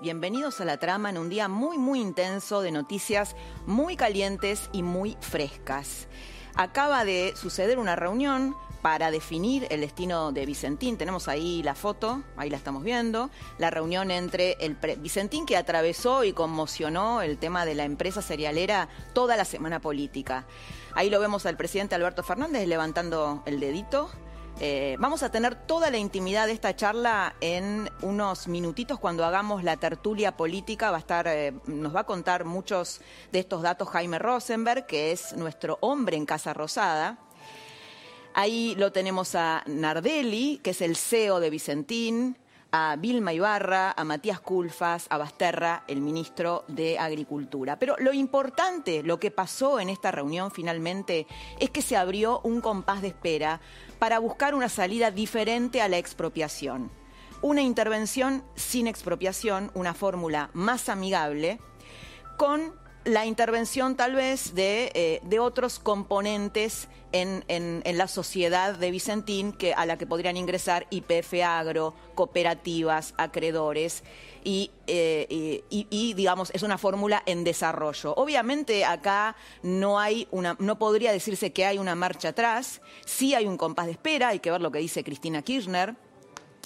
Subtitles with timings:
[0.00, 3.34] Bienvenidos a la trama en un día muy, muy intenso de noticias
[3.66, 6.06] muy calientes y muy frescas.
[6.54, 10.96] Acaba de suceder una reunión para definir el destino de Vicentín.
[10.96, 16.22] Tenemos ahí la foto, ahí la estamos viendo, la reunión entre el Vicentín que atravesó
[16.22, 20.46] y conmocionó el tema de la empresa cerealera toda la semana política.
[20.94, 24.08] Ahí lo vemos al presidente Alberto Fernández levantando el dedito
[24.60, 29.64] eh, vamos a tener toda la intimidad de esta charla en unos minutitos cuando hagamos
[29.64, 30.90] la tertulia política.
[30.90, 33.00] Va a estar, eh, nos va a contar muchos
[33.32, 37.18] de estos datos Jaime Rosenberg, que es nuestro hombre en Casa Rosada.
[38.32, 42.36] Ahí lo tenemos a Nardelli, que es el CEO de Vicentín,
[42.76, 47.78] a Vilma Ibarra, a Matías Culfas, a Basterra, el ministro de Agricultura.
[47.78, 51.28] Pero lo importante, lo que pasó en esta reunión finalmente,
[51.60, 53.60] es que se abrió un compás de espera
[54.00, 56.90] para buscar una salida diferente a la expropiación.
[57.42, 61.60] Una intervención sin expropiación, una fórmula más amigable,
[62.36, 67.44] con la intervención tal vez de, eh, otros componentes en,
[67.84, 74.02] la sociedad de Vicentín que, a la que podrían ingresar IPF Agro, cooperativas, acreedores.
[74.44, 78.14] Eh, y, digamos es una fórmula en desarrollo.
[78.16, 83.46] Obviamente acá no hay una, no podría decirse que hay una marcha atrás, sí hay
[83.46, 85.94] un compás de espera, hay que ver lo que dice Cristina Kirchner.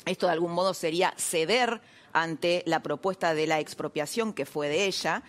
[0.06, 1.80] Esto de algún modo sería ceder
[2.12, 5.22] ante la propuesta de la expropiación que fue de ella,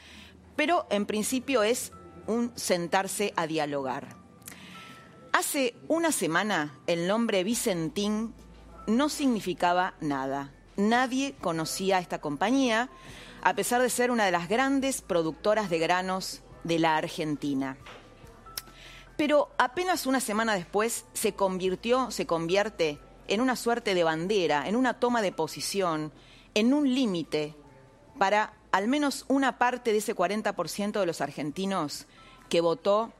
[0.59, 1.93] pero en principio es
[2.27, 4.17] un sentarse a dialogar.
[5.31, 8.33] Hace una semana el nombre Vicentín
[8.85, 12.89] no significaba nada nadie conocía esta compañía,
[13.41, 17.77] a pesar de ser una de las grandes productoras de granos de la Argentina.
[19.17, 24.75] Pero apenas una semana después se convirtió, se convierte en una suerte de bandera, en
[24.75, 26.11] una toma de posición,
[26.53, 27.55] en un límite
[28.17, 32.05] para al menos una parte de ese 40% de los argentinos
[32.49, 33.11] que votó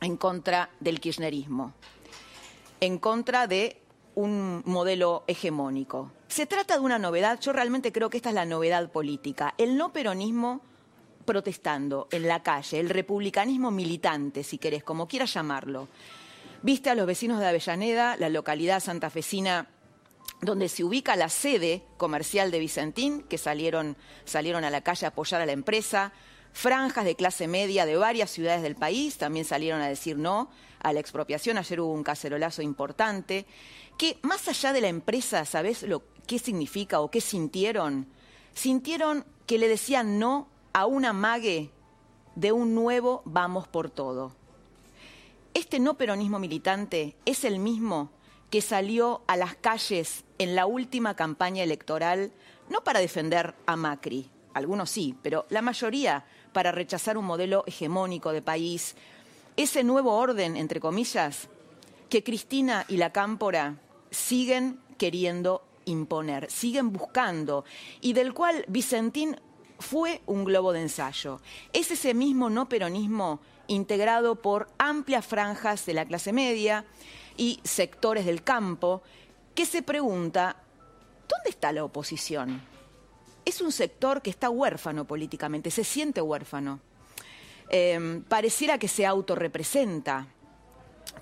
[0.00, 1.72] en contra del kirchnerismo,
[2.80, 3.80] en contra de
[4.14, 6.10] un modelo hegemónico.
[6.28, 9.54] Se trata de una novedad, yo realmente creo que esta es la novedad política.
[9.58, 10.62] El no peronismo
[11.24, 15.88] protestando en la calle, el republicanismo militante, si querés, como quieras llamarlo.
[16.62, 19.68] Viste a los vecinos de Avellaneda, la localidad santafesina
[20.40, 25.10] donde se ubica la sede comercial de Vicentín, que salieron, salieron a la calle a
[25.10, 26.12] apoyar a la empresa,
[26.52, 30.50] franjas de clase media de varias ciudades del país también salieron a decir no
[30.82, 31.58] a la expropiación.
[31.58, 33.46] Ayer hubo un cacerolazo importante
[33.98, 38.06] que más allá de la empresa, ¿sabes lo qué significa o qué sintieron?
[38.54, 41.70] Sintieron que le decían no a una mague
[42.34, 44.32] de un nuevo vamos por todo.
[45.52, 48.10] Este no peronismo militante es el mismo
[48.50, 52.32] que salió a las calles en la última campaña electoral,
[52.68, 58.32] no para defender a Macri, algunos sí, pero la mayoría para rechazar un modelo hegemónico
[58.32, 58.96] de país,
[59.56, 61.48] ese nuevo orden, entre comillas,
[62.08, 63.76] que Cristina y la Cámpora
[64.10, 67.64] siguen queriendo imponer, siguen buscando
[68.00, 69.40] y del cual Vicentín
[69.78, 71.40] fue un globo de ensayo.
[71.72, 76.84] Es ese mismo no peronismo integrado por amplias franjas de la clase media
[77.40, 79.00] y sectores del campo
[79.54, 80.56] que se pregunta,
[81.26, 82.60] ¿dónde está la oposición?
[83.46, 86.80] Es un sector que está huérfano políticamente, se siente huérfano.
[87.70, 90.26] Em, pareciera que se autorrepresenta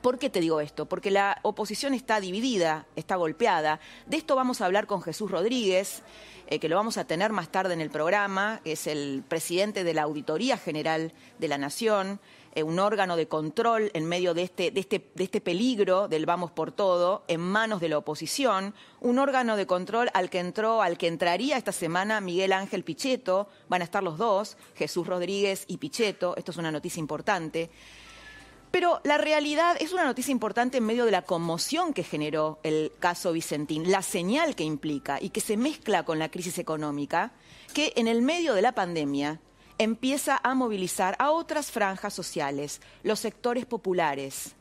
[0.03, 0.87] ¿Por qué te digo esto?
[0.87, 3.81] Porque la oposición está dividida, está golpeada.
[4.07, 6.03] De esto vamos a hablar con Jesús Rodríguez,
[6.47, 9.95] eh, que lo vamos a tener más tarde en el programa, es el presidente de
[9.95, 12.21] la Auditoría General de la Nación,
[12.63, 16.51] un órgano de control en medio de este, de, este, de este peligro del vamos
[16.51, 20.99] por todo, en manos de la oposición, un órgano de control al que entró, al
[20.99, 25.79] que entraría esta semana Miguel Ángel Pichetto, van a estar los dos, Jesús Rodríguez y
[25.79, 27.71] Pichetto, esto es una noticia importante.
[28.71, 32.93] Pero la realidad es una noticia importante en medio de la conmoción que generó el
[32.99, 37.33] caso Vicentín, la señal que implica y que se mezcla con la crisis económica,
[37.73, 39.41] que en el medio de la pandemia
[39.79, 44.55] empieza a movilizar a otras franjas sociales, los sectores populares.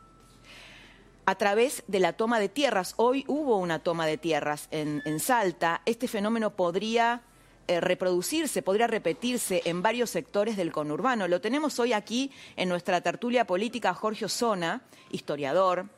[1.26, 2.94] a través de la toma de tierras.
[2.96, 5.82] Hoy hubo una toma de tierras en, Salta.
[5.86, 7.22] Este fenómeno podría
[7.68, 11.28] eh, reproducirse, podría repetirse en varios sectores del conurbano.
[11.28, 15.90] Lo tenemos hoy aquí en nuestra tertulia política Jorge Osona, historiador,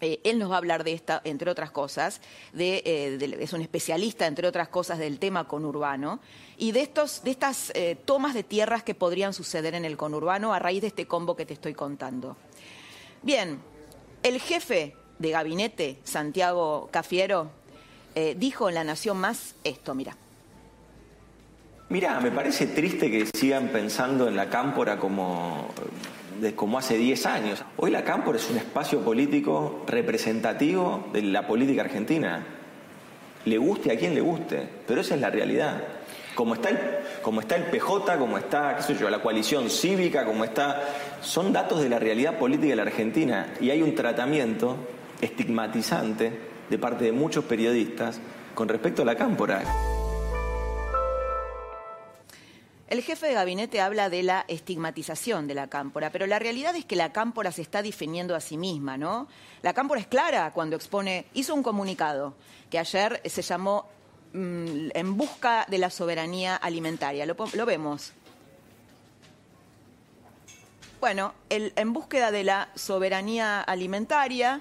[0.00, 2.20] eh, él nos va a hablar de esta, entre otras cosas,
[2.58, 6.20] eh, es un especialista, entre otras cosas, del tema conurbano,
[6.56, 7.72] y de, estos, de estas
[8.04, 11.46] tomas de tierras que podrían suceder en el conurbano a raíz de este combo que
[11.46, 12.36] te estoy contando.
[13.22, 13.60] Bien,
[14.22, 17.50] el jefe de gabinete, Santiago Cafiero,
[18.14, 20.16] eh, dijo en La Nación Más esto, mira.
[21.90, 25.68] Mira, me parece triste que sigan pensando en la cámpora como,
[26.54, 27.64] como hace 10 años.
[27.76, 32.44] Hoy la cámpora es un espacio político representativo de la política argentina.
[33.44, 35.82] Le guste a quien le guste, pero esa es la realidad
[36.40, 36.78] como está el,
[37.20, 40.82] como está el PJ, como está, qué sé yo, la coalición cívica, como está,
[41.20, 44.76] son datos de la realidad política de la Argentina y hay un tratamiento
[45.20, 46.32] estigmatizante
[46.70, 48.20] de parte de muchos periodistas
[48.54, 49.62] con respecto a la cámpora.
[52.90, 56.84] El jefe de gabinete habla de la estigmatización de la cámpora, pero la realidad es
[56.84, 59.28] que la cámpora se está definiendo a sí misma, ¿no?
[59.62, 62.34] La cámpora es clara cuando expone, hizo un comunicado
[62.68, 63.86] que ayer se llamó
[64.32, 67.26] Mm, en busca de la soberanía alimentaria.
[67.26, 68.12] Lo, vemos.
[71.00, 74.60] Bueno, en búsqueda de la soberanía alimentaria,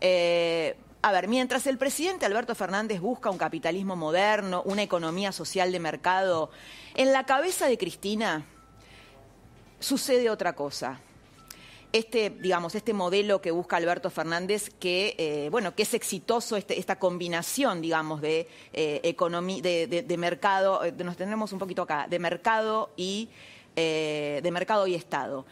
[0.00, 5.70] eh, a ver, mientras el presidente Alberto Fernández busca un capitalismo moderno, una economía social
[5.70, 6.50] de mercado,
[6.94, 8.46] en la cabeza de Cristina
[9.78, 11.00] sucede otra cosa
[11.92, 16.78] este, digamos, este modelo que busca Alberto Fernández, que, eh, bueno, que es exitoso este,
[16.78, 22.18] esta combinación, digamos, de eh, economía, de, mercado, eh, nos tenemos un poquito acá, de
[22.18, 23.28] mercado y
[23.76, 25.46] de mercado y Estado.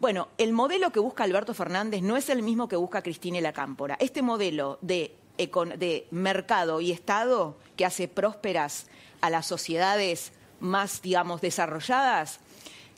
[0.00, 3.54] Bueno, el modelo que busca Alberto Fernández no es el mismo que busca Cristina la
[3.54, 3.96] Cámpora.
[4.00, 8.86] Este modelo de, de mercado y Estado que hace prósperas
[9.22, 12.40] a las sociedades más, digamos, desarrolladas,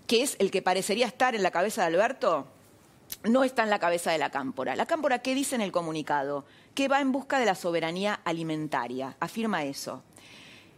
[0.06, 2.46] que es el que parecería estar en la cabeza de Alberto,
[3.24, 4.76] no está en la cabeza de la cámpora.
[4.76, 6.44] La cámpora, ¿qué dice en el comunicado?
[6.74, 9.16] Que va en busca de la soberanía alimentaria.
[9.20, 10.02] Afirma eso.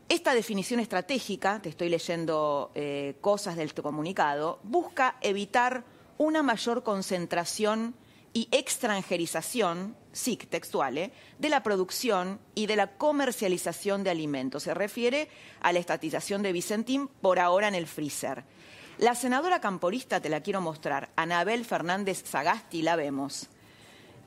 [0.08, 5.84] Esta definición estratégica, te estoy leyendo eh, cosas del comunicado, busca evitar
[6.18, 7.94] una mayor concentración
[8.34, 14.62] y extranjerización, SIC textual, eh, de la producción y de la comercialización de alimentos.
[14.62, 15.28] Se refiere
[15.60, 18.44] a la estatización de Vicentín por ahora en el freezer.
[18.98, 23.48] La senadora camporista, te la quiero mostrar, Anabel Fernández Sagasti, la vemos.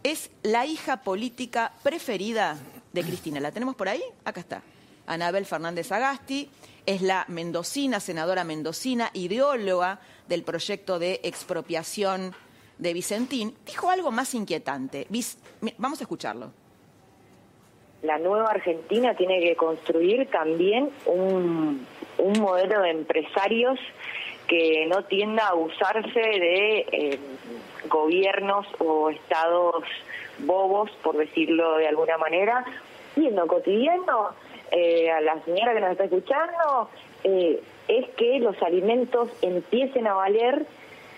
[0.03, 2.57] Es la hija política preferida
[2.93, 3.39] de Cristina.
[3.39, 4.03] ¿La tenemos por ahí?
[4.25, 4.61] Acá está.
[5.07, 6.49] Anabel Fernández Sagasti
[6.85, 12.35] es la mendocina, senadora mendocina, ideóloga del proyecto de expropiación
[12.77, 13.55] de Vicentín.
[13.65, 15.07] Dijo algo más inquietante.
[15.77, 16.51] Vamos a escucharlo.
[18.03, 21.85] La nueva Argentina tiene que construir también un,
[22.39, 23.79] modelo de empresarios
[24.47, 27.19] que no tienda a usarse de eh,
[27.89, 29.83] gobiernos o estados
[30.39, 32.65] bobos, por decirlo de alguna manera,
[33.15, 34.29] y en lo cotidiano,
[34.71, 36.89] eh, a la señora que nos está escuchando,
[37.23, 40.65] eh, es que los alimentos empiecen a valer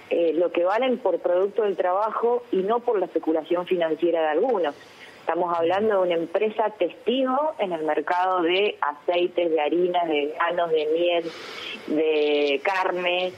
[0.09, 4.75] lo que valen por producto del trabajo y no por la especulación financiera de algunos.
[5.19, 10.71] Estamos hablando de una empresa testigo en el mercado de aceites, de harinas, de granos,
[10.71, 11.31] de miel,
[11.85, 13.31] de carne,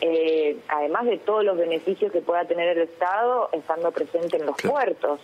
[0.00, 4.56] eh, además de todos los beneficios que pueda tener el Estado estando presente en los
[4.56, 5.20] puertos.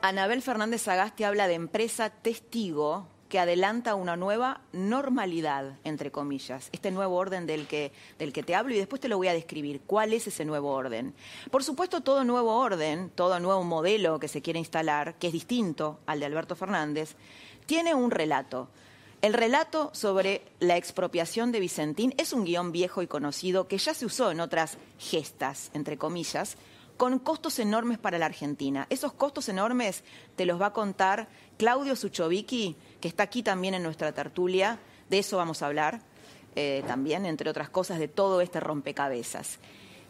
[0.00, 6.90] Anabel Fernández Sagasti habla de empresa testigo que adelanta una nueva normalidad, entre comillas, este
[6.90, 9.80] nuevo orden del que, del que te hablo y después te lo voy a describir.
[9.86, 11.14] ¿Cuál es ese nuevo orden?
[11.50, 16.00] Por supuesto, todo nuevo orden, todo nuevo modelo que se quiere instalar, que es distinto
[16.04, 17.16] al de Alberto Fernández,
[17.64, 18.68] tiene un relato.
[19.22, 23.94] El relato sobre la expropiación de Vicentín es un guion viejo y conocido que ya
[23.94, 26.58] se usó en otras gestas, entre comillas,
[27.02, 28.86] con costos enormes para la Argentina.
[28.90, 30.04] Esos costos enormes
[30.36, 34.78] te los va a contar Claudio Suchovicki, que está aquí también en nuestra tertulia.
[35.08, 36.00] De eso vamos a hablar
[36.54, 39.58] eh, también, entre otras cosas, de todo este rompecabezas.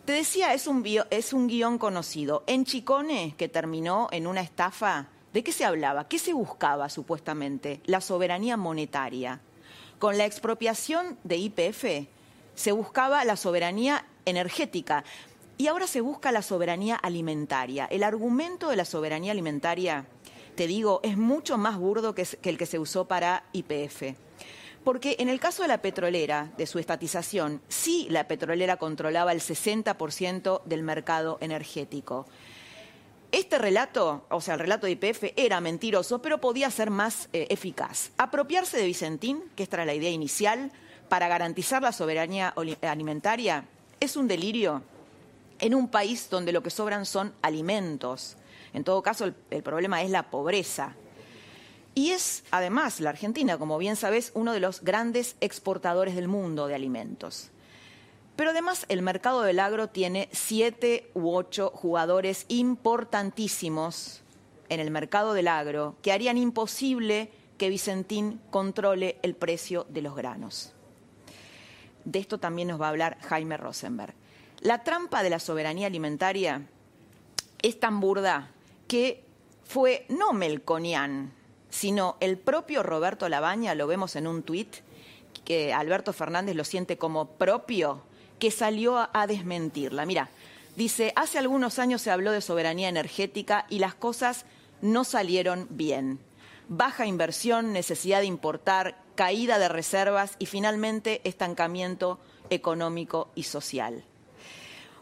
[0.04, 2.42] Te decía, es un, es un guion conocido.
[2.46, 6.08] En Chicone, que terminó en una estafa, ¿de qué se hablaba?
[6.08, 7.80] ¿Qué se buscaba supuestamente?
[7.84, 9.40] La soberanía monetaria.
[10.00, 11.84] Con la expropiación de IPF
[12.56, 15.04] se buscaba la soberanía energética.
[15.58, 17.86] Y ahora se busca la soberanía alimentaria.
[17.86, 20.06] El argumento de la soberanía alimentaria,
[20.54, 24.14] te digo, es mucho más burdo que, el que se usó para IPF.
[24.84, 29.40] Porque en el caso de la petrolera, de su estatización, sí la petrolera controlaba el
[29.40, 32.26] 60% del mercado energético.
[33.30, 37.46] Este relato, o sea, el relato de IPF era mentiroso, pero podía ser más eh,
[37.48, 38.10] eficaz.
[38.18, 40.70] Apropiarse de Vicentín, que esta era la idea inicial,
[41.08, 43.64] para garantizar la soberanía alimentaria,
[44.00, 44.82] es un delirio
[45.60, 48.36] en un país donde lo que sobran son alimentos.
[48.74, 50.94] En todo caso, el, problema es la pobreza.
[51.94, 56.66] Y es, además, la Argentina, como bien sabes, uno de los grandes exportadores del mundo
[56.66, 57.50] de alimentos.
[58.36, 64.22] Pero además el mercado del agro tiene siete u ocho jugadores importantísimos
[64.70, 70.16] en el mercado del agro que harían imposible que Vicentín controle el precio de los
[70.16, 70.72] granos.
[72.04, 74.14] De esto también nos va a hablar Jaime Rosenberg.
[74.60, 76.66] La trampa de la soberanía alimentaria
[77.60, 78.51] es tan burda
[78.92, 79.24] que
[79.64, 81.32] fue no Melconian,
[81.70, 84.68] sino el propio Roberto Labaña, lo vemos en un tuit,
[85.46, 88.02] que Alberto Fernández lo siente como propio,
[88.38, 90.04] que salió a desmentirla.
[90.04, 90.28] Mira,
[90.76, 94.44] dice, hace algunos años se habló de soberanía energética y las cosas
[94.82, 96.18] no salieron bien.
[96.68, 102.20] Baja inversión, necesidad de importar, caída de reservas y finalmente estancamiento
[102.50, 104.04] económico y social.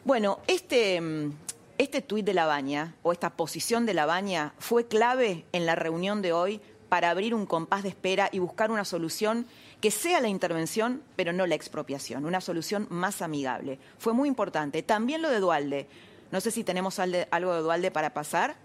[0.04, 1.32] Bueno, este,
[1.80, 5.76] este tuit de la baña o esta posición de la baña fue clave en la
[5.76, 6.60] reunión de hoy
[6.90, 9.46] para abrir un compás de espera y buscar una solución
[9.80, 13.78] que sea la intervención, pero no la expropiación, una solución más amigable.
[13.96, 14.82] Fue muy importante.
[14.82, 15.86] También lo de Dualde.
[16.30, 18.56] No sé si tenemos algo de Dualde para pasar.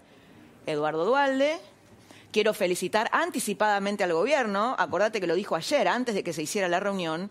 [0.66, 1.56] Eduardo Dualde.
[2.32, 4.76] Quiero felicitar anticipadamente al gobierno.
[4.78, 7.30] Acordate que lo dijo ayer, antes de que se hiciera la reunión.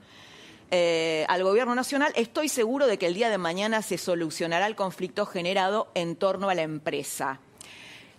[0.71, 4.75] Eh, al gobierno nacional, estoy seguro de que el día de mañana se solucionará el
[4.75, 7.39] conflicto generado en torno a la empresa.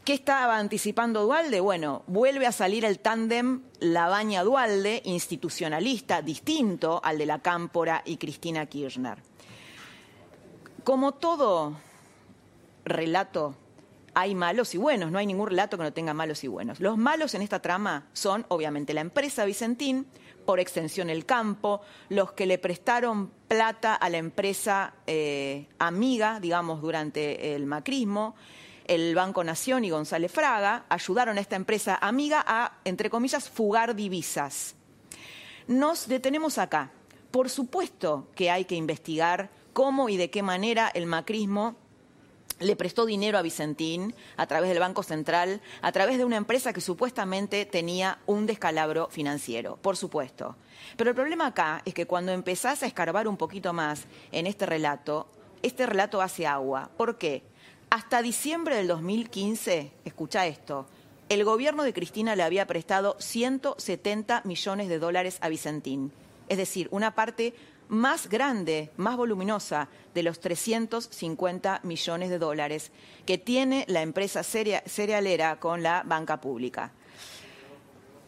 [0.04, 1.58] ¿Qué estaba anticipando Dualde?
[1.58, 8.66] Bueno, vuelve a salir el tándem Labaña-Dualde, institucionalista, distinto al de la Cámpora y Cristina
[8.66, 9.18] Kirchner.
[10.84, 11.76] Como todo
[12.84, 13.56] relato,
[14.14, 16.78] hay malos y buenos, no hay ningún relato que no tenga malos y buenos.
[16.78, 20.06] Los malos en esta trama son, obviamente, la empresa Vicentín,
[20.46, 26.80] por extensión el campo, los que le prestaron plata a la empresa eh, amiga, digamos,
[26.80, 28.34] durante el macrismo,
[28.86, 33.96] el Banco Nación y González Fraga ayudaron a esta empresa amiga a, entre comillas, fugar
[33.96, 34.76] divisas.
[35.66, 36.92] Nos detenemos acá.
[37.32, 41.76] Por supuesto que hay que investigar cómo y de qué manera el macrismo
[42.58, 46.72] le prestó dinero a Vicentín a través del Banco Central, a través de una empresa
[46.72, 50.56] que supuestamente tenía un descalabro financiero, por supuesto.
[50.96, 54.66] Pero el problema acá es que cuando empezás a escarbar un poquito más en este
[54.66, 55.28] relato,
[55.62, 56.90] este relato hace agua.
[56.96, 57.42] ¿Por qué?
[57.90, 60.86] Hasta diciembre del 2015, escucha esto,
[61.28, 66.12] el gobierno de Cristina le había prestado 170 millones de dólares a Vicentín,
[66.48, 67.54] es decir, una parte
[67.88, 72.90] más grande, más voluminosa de los 350 millones de dólares
[73.24, 76.92] que tiene la empresa cerealera con la banca pública.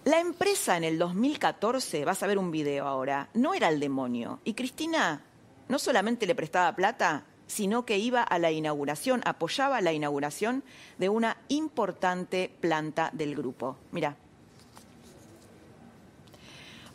[0.04, 4.40] La empresa en el 2014, vas a ver un video ahora, no era el demonio.
[4.44, 5.22] Y Cristina
[5.68, 10.62] no solamente le prestaba plata, sino que iba a la inauguración, apoyaba la inauguración
[10.98, 13.76] de una importante planta del grupo.
[13.90, 14.16] Mira.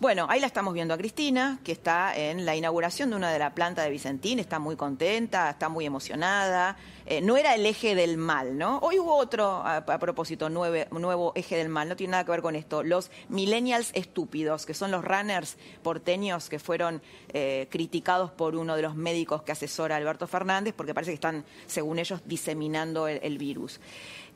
[0.03, 3.39] Bueno, ahí la estamos viendo a Cristina, que está en la inauguración de una de
[3.39, 6.75] la planta de Vicentín, está muy contenta, está muy emocionada.
[7.05, 8.79] Eh, no era el eje del mal, ¿no?
[8.79, 12.55] Hoy hubo otro, a, propósito, nuevo eje del mal, no tiene nada que ver con
[12.55, 12.83] esto.
[12.83, 17.01] Los millennials estúpidos, que son los runners porteños que fueron
[17.33, 21.45] eh, criticados por uno de los médicos que asesora Alberto Fernández, porque parece que están,
[21.67, 23.79] según ellos, diseminando el, virus.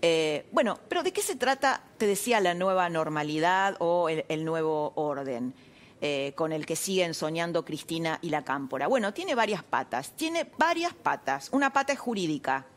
[0.01, 4.91] Eh, bueno, pero ¿de qué se trata, te decía, la nueva normalidad o el, nuevo
[4.95, 5.53] orden?
[5.99, 8.85] Eh, con el que siguen soñando Cristina y la Cámpora.
[8.85, 11.49] Bueno, tiene varias patas, tiene varias patas.
[11.51, 12.67] Una pata es jurídica.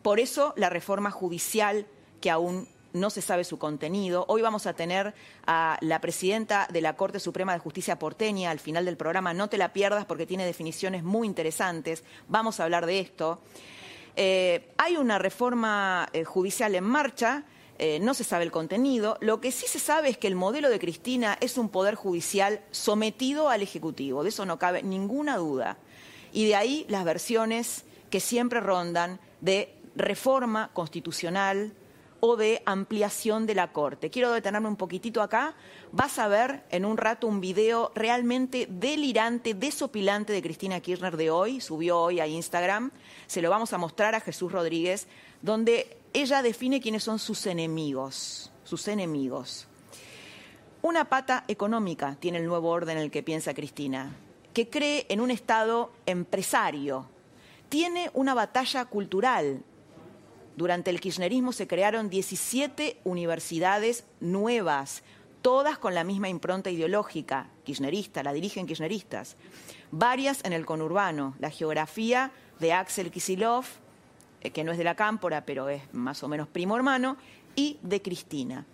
[0.00, 1.86] Por eso la reforma judicial,
[2.22, 4.24] que aún no se sabe su contenido.
[4.28, 5.14] Hoy vamos a tener
[5.46, 9.34] a la presidenta de la Corte Suprema de Justicia porteña al final del programa.
[9.34, 12.02] No te la pierdas porque tiene definiciones muy interesantes.
[12.28, 13.42] Vamos a hablar de esto.
[14.16, 17.44] Eh, hay una reforma eh, judicial en marcha.
[17.86, 19.18] Eh, no se sabe el contenido.
[19.20, 22.62] Lo que sí se sabe es que el modelo de Cristina es un poder judicial
[22.70, 24.22] sometido al Ejecutivo.
[24.22, 25.76] De eso no cabe ninguna duda.
[26.32, 31.74] Y de ahí las versiones que siempre rondan de reforma constitucional
[32.20, 34.08] o de ampliación de la Corte.
[34.08, 35.54] Quiero detenerme un poquitito acá.
[35.92, 41.30] Vas a ver en un rato un video realmente delirante, desopilante de Cristina Kirchner de
[41.30, 42.92] hoy, subió hoy a Instagram.
[43.26, 45.06] Se lo vamos a mostrar a Jesús Rodríguez,
[45.44, 49.68] donde ella define quiénes son sus enemigos, sus enemigos.
[50.80, 54.16] Una pata económica tiene el nuevo orden en el que piensa Cristina,
[54.54, 57.10] que cree en un Estado empresario.
[57.68, 59.62] Tiene una batalla cultural
[60.56, 65.02] Durante el kirchnerismo se crearon 17 universidades nuevas,
[65.42, 69.36] todas con la misma impronta ideológica, kirchnerista, la dirigen kirchneristas.
[69.90, 73.64] Varias en el conurbano, la geografía de Axel Kisilov,
[74.52, 77.16] que no es de la cámpora, pero es más o menos primo hermano,
[77.56, 78.66] y de Cristina.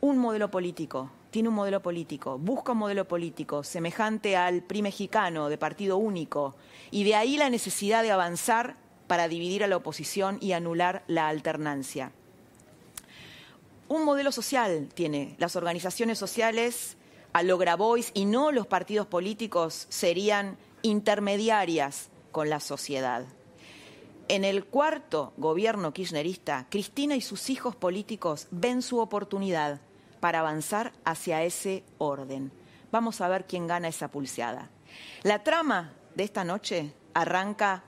[0.00, 5.48] Un modelo político, tiene un modelo político, busca un modelo político semejante al PRI mexicano
[5.48, 6.54] de partido único,
[6.90, 8.76] y de ahí la necesidad de avanzar
[9.06, 12.12] para dividir a la oposición y anular la alternancia.
[13.88, 15.34] Un modelo social tiene.
[15.38, 16.96] Las organizaciones sociales,
[17.32, 23.24] a lo Grabois y no los partidos políticos serían intermediarias con la sociedad.
[24.28, 29.80] En el cuarto gobierno kirchnerista, Cristina y sus hijos políticos ven su oportunidad
[30.20, 32.52] para avanzar hacia ese orden.
[32.92, 34.68] Vamos a ver quién gana esa pulseada.
[35.22, 37.84] La trama de esta noche arranca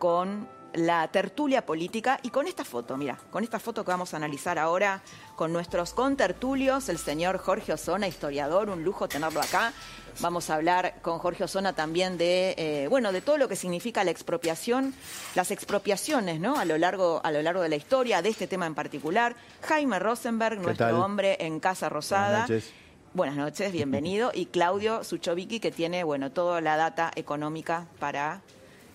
[0.00, 4.16] con la tertulia política y con esta foto, mira, con esta foto que vamos a
[4.16, 5.02] analizar ahora
[5.36, 9.72] con nuestros contertulios, el señor Jorge Osona, historiador, un lujo tenerlo acá.
[10.20, 14.04] Vamos a hablar con Jorge Osona también de, eh, bueno, de todo lo que significa
[14.04, 14.94] la expropiación,
[15.34, 16.58] las expropiaciones, ¿no?
[16.58, 19.36] A lo largo, a lo largo de la historia, de este tema en particular.
[19.62, 22.46] Jaime Rosenberg, nuestro hombre en Casa Rosada.
[22.46, 22.72] Buenas noches.
[23.12, 24.30] Buenas noches, bienvenido.
[24.32, 28.42] Y Claudio Suchovicki, que tiene, bueno, toda la data económica para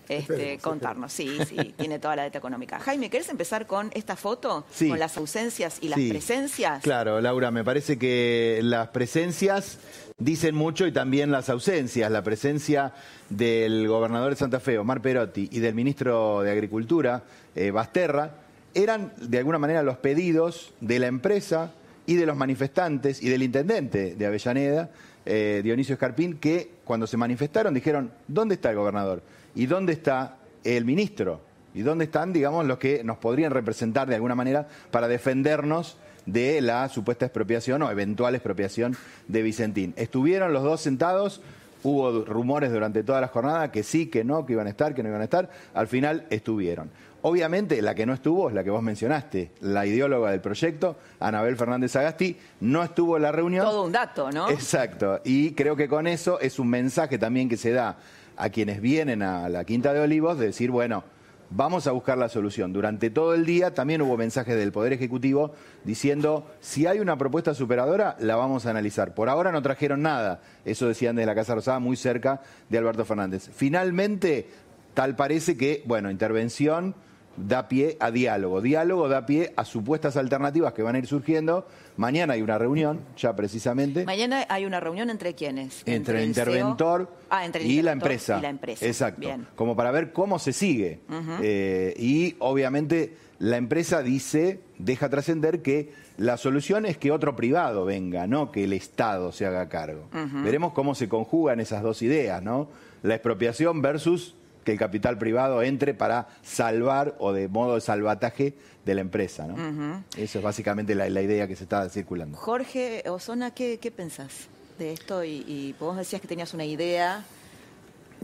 [0.08, 1.12] este, contarnos.
[1.12, 2.78] Sí, sí, tiene toda la data económica.
[2.80, 4.64] Jaime, ¿querés empezar con esta foto?
[4.70, 4.88] Sí.
[4.88, 6.82] Con las ausencias y las presencias.
[6.82, 9.78] Claro, Laura, me parece que las presencias
[10.18, 12.10] dicen mucho y también las ausencias.
[12.10, 12.92] La presencia
[13.28, 18.36] del gobernador de Santa Fe, Omar Perotti, y del ministro de Agricultura, eh, Basterra,
[18.74, 21.72] eran de alguna manera los pedidos de la empresa
[22.06, 24.90] y de los manifestantes y del intendente de Avellaneda,
[25.26, 29.22] eh, Dionisio Escarpín, que cuando se manifestaron dijeron, ¿dónde está el gobernador?
[29.54, 31.40] ¿Y dónde está el ministro?
[31.74, 36.60] ¿Y dónde están, digamos, los que nos podrían representar de alguna manera para defendernos de
[36.60, 38.96] la supuesta expropiación o eventual expropiación
[39.28, 39.92] de Vicentín?
[39.96, 41.42] Estuvieron los dos sentados,
[41.82, 45.02] hubo rumores durante toda la jornada que sí, que no, que iban a estar, que
[45.02, 46.88] no iban a estar, al final estuvieron.
[47.28, 51.56] Obviamente la que no estuvo es la que vos mencionaste, la ideóloga del proyecto, Anabel
[51.56, 53.64] Fernández Agasti, no estuvo en la reunión.
[53.64, 54.48] Todo un dato, ¿no?
[54.48, 57.96] Exacto, y creo que con eso es un mensaje también que se da
[58.36, 61.02] a quienes vienen a la Quinta de Olivos de decir, bueno,
[61.50, 62.72] vamos a buscar la solución.
[62.72, 65.50] Durante todo el día también hubo mensajes del Poder Ejecutivo
[65.82, 69.14] diciendo, si hay una propuesta superadora, la vamos a analizar.
[69.14, 73.04] Por ahora no trajeron nada, eso decían desde la Casa Rosada, muy cerca de Alberto
[73.04, 73.50] Fernández.
[73.52, 74.48] Finalmente,
[74.94, 76.94] tal parece que, bueno, intervención
[77.36, 78.60] da pie a diálogo.
[78.60, 81.66] Diálogo da pie a supuestas alternativas que van a ir surgiendo.
[81.96, 84.04] Mañana hay una reunión, ya precisamente.
[84.04, 85.82] Mañana hay una reunión entre quiénes?
[85.86, 88.38] Entre, el interventor, ah, entre y, la empresa.
[88.38, 88.86] y la empresa.
[88.86, 89.28] Exacto.
[89.54, 91.00] Como para ver cómo se sigue.
[91.42, 97.84] Eh, y obviamente la empresa dice, deja trascender que la solución es que otro privado
[97.84, 100.08] venga, no que el Estado se haga cargo.
[100.42, 102.68] Veremos cómo se conjugan esas dos ideas, ¿no?
[103.02, 104.34] La expropiación versus
[104.66, 109.46] que el capital privado entre para salvar o de modo de salvataje de la empresa.
[109.46, 110.04] ¿no?
[110.16, 112.36] Eso es básicamente la, idea que se está circulando.
[112.36, 115.22] Jorge Osona, ¿qué, qué pensás de esto?
[115.22, 117.24] Y, vos decías que tenías una idea.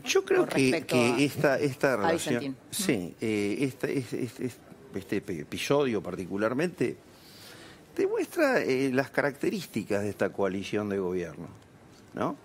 [0.05, 0.85] Yo creo que,
[1.25, 4.05] esta, esta relación, sí, eh, este,
[4.95, 6.97] este, episodio particularmente
[7.97, 11.47] demuestra eh, las características de esta coalición de gobierno.
[12.15, 12.37] ¿no?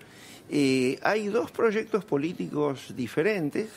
[0.52, 3.70] Eh, hay dos proyectos políticos diferentes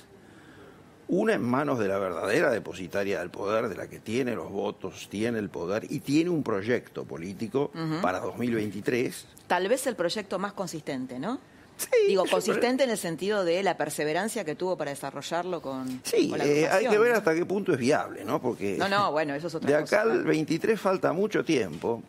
[1.11, 5.09] una en manos de la verdadera depositaria del poder, de la que tiene los votos,
[5.11, 9.27] tiene el poder y tiene un proyecto político para 2023.
[9.49, 11.41] Tal vez el proyecto más consistente, ¿no?
[11.77, 16.01] Sí, Digo, consistente en el sentido de la perseverancia que tuvo para desarrollarlo con.
[16.05, 18.41] Sí, eh, hay que ver hasta qué punto es viable, ¿no?
[18.41, 18.77] Porque.
[18.79, 22.03] No, no, bueno, eso es otra De acá al 23 falta mucho tiempo.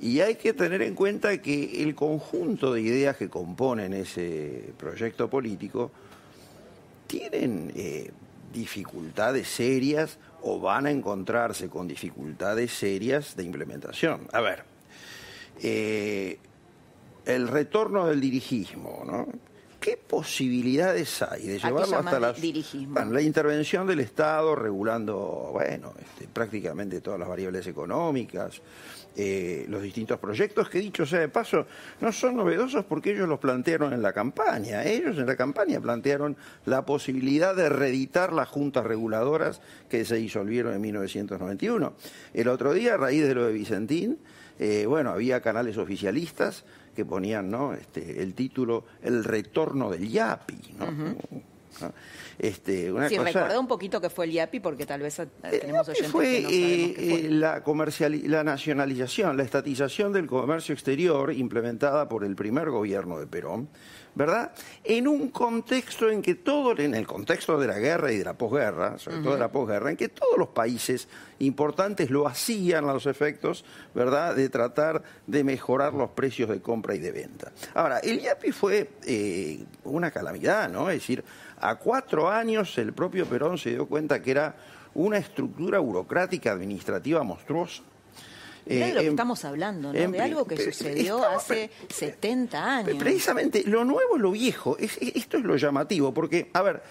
[0.00, 5.28] Y hay que tener en cuenta que el conjunto de ideas que componen ese proyecto
[5.28, 5.90] político
[7.06, 8.10] tienen eh,
[8.52, 14.28] dificultades serias o van a encontrarse con dificultades serias de implementación.
[14.32, 14.64] A ver,
[15.62, 16.38] eh,
[17.26, 19.28] el retorno del dirigismo, ¿no?
[19.80, 22.34] ¿Qué posibilidades hay de llevarlo hasta la,
[23.06, 28.60] la intervención del Estado regulando, bueno, este, prácticamente todas las variables económicas,
[29.16, 31.66] eh, los distintos proyectos que, dicho sea de paso,
[32.00, 34.84] no son novedosos porque ellos los plantearon en la campaña.
[34.84, 40.74] Ellos en la campaña plantearon la posibilidad de reeditar las juntas reguladoras que se disolvieron
[40.74, 41.92] en 1991.
[42.34, 44.18] El otro día, a raíz de lo de Vicentín,
[44.58, 47.72] eh, bueno, había canales oficialistas que ponían ¿no?
[47.72, 50.74] este, el título El retorno del YAPI.
[50.78, 51.16] ¿no?
[51.80, 51.92] ¿No?
[52.38, 53.58] Este, una sí, cosa...
[53.58, 56.94] un poquito que fue el IAPI porque tal vez tenemos oyentes fue, que no eh,
[56.96, 57.30] fue.
[57.30, 63.26] La, comercial, la nacionalización, la estatización del comercio exterior implementada por el primer gobierno de
[63.26, 63.68] Perón,
[64.14, 64.52] ¿verdad?
[64.84, 68.34] En un contexto en que todo, en el contexto de la guerra y de la
[68.34, 72.92] posguerra, sobre todo de la posguerra, en que todos los países importantes lo hacían a
[72.92, 77.52] los efectos, ¿verdad?, de tratar de mejorar los precios de compra y de venta.
[77.74, 80.90] Ahora, el IAPI fue eh, una calamidad, ¿no?
[80.90, 81.24] Es decir,
[81.60, 84.56] a cuatro años el propio Perón se dio cuenta que era
[84.94, 87.82] una estructura burocrática administrativa monstruosa
[88.78, 90.10] de lo que em, estamos hablando, ¿no?
[90.10, 92.96] de algo que sucedió hace 70 años.
[92.98, 94.76] Precisamente, lo nuevo es lo viejo.
[94.78, 96.82] esto es lo llamativo, porque, a ver,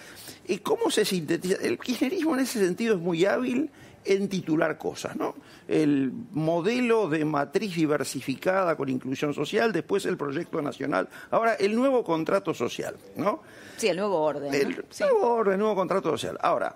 [0.48, 1.56] eh, ¿cómo se sintetiza?
[1.62, 3.70] El kirchnerismo en ese sentido es muy hábil
[4.06, 5.36] en titular cosas, ¿no?
[5.68, 12.04] El modelo de matriz diversificada con inclusión social, después el proyecto nacional, ahora el nuevo
[12.04, 13.42] contrato social, ¿no?
[13.78, 14.54] Sí, el nuevo orden.
[14.54, 16.38] El nuevo orden, el nuevo contrato social.
[16.42, 16.76] Ahora,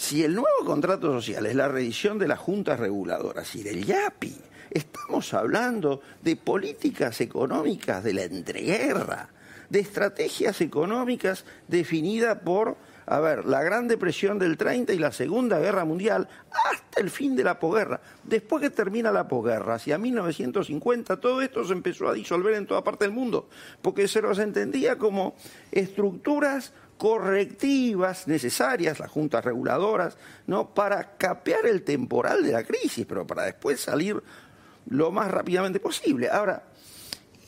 [0.00, 4.34] si el nuevo contrato social es la revisión de las juntas reguladoras y del YAPI,
[4.70, 9.28] estamos hablando de políticas económicas de la entreguerra,
[9.68, 15.58] de estrategias económicas definidas por, a ver, la Gran Depresión del 30 y la Segunda
[15.58, 18.00] Guerra Mundial hasta el fin de la posguerra.
[18.24, 22.82] Después que termina la posguerra, hacia 1950, todo esto se empezó a disolver en toda
[22.82, 23.50] parte del mundo,
[23.82, 25.34] porque se los entendía como
[25.70, 30.74] estructuras correctivas necesarias, las juntas reguladoras, ¿no?
[30.74, 34.22] para capear el temporal de la crisis, pero para después salir
[34.90, 36.28] lo más rápidamente posible.
[36.28, 36.62] Ahora,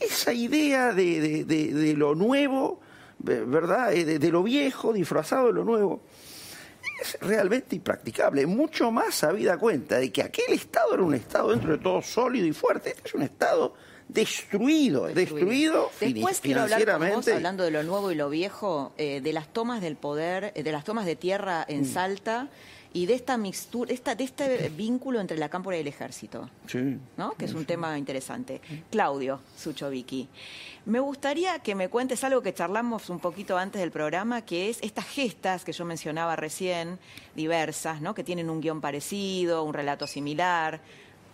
[0.01, 2.81] esa idea de, lo nuevo,
[3.19, 3.93] ¿verdad?
[3.93, 6.01] Eh, de, lo viejo disfrazado de lo nuevo,
[7.03, 8.47] es realmente impracticable.
[8.47, 12.47] Mucho más habida cuenta de que aquel Estado era un Estado dentro de todo sólido
[12.47, 12.89] y fuerte.
[12.89, 13.75] Este es un Estado
[14.13, 19.21] destruido, destruido, Después quiero hablar con vos, hablando de lo nuevo y lo viejo, eh,
[19.21, 21.87] de las tomas del poder, eh, de las tomas de tierra en mm.
[21.87, 22.49] Salta
[22.95, 26.99] y de esta mixtura, esta, de este vínculo entre la cámpora y el ejército, sí.
[27.17, 27.33] ¿no?
[27.33, 28.61] que es un tema interesante.
[28.91, 30.29] Claudio Suchovicki,
[30.85, 34.79] me gustaría que me cuentes algo que charlamos un poquito antes del programa, que es
[34.83, 36.99] estas gestas que yo mencionaba recién,
[37.35, 38.15] diversas, ¿no?
[38.15, 40.81] que tienen un guion parecido, un relato similar.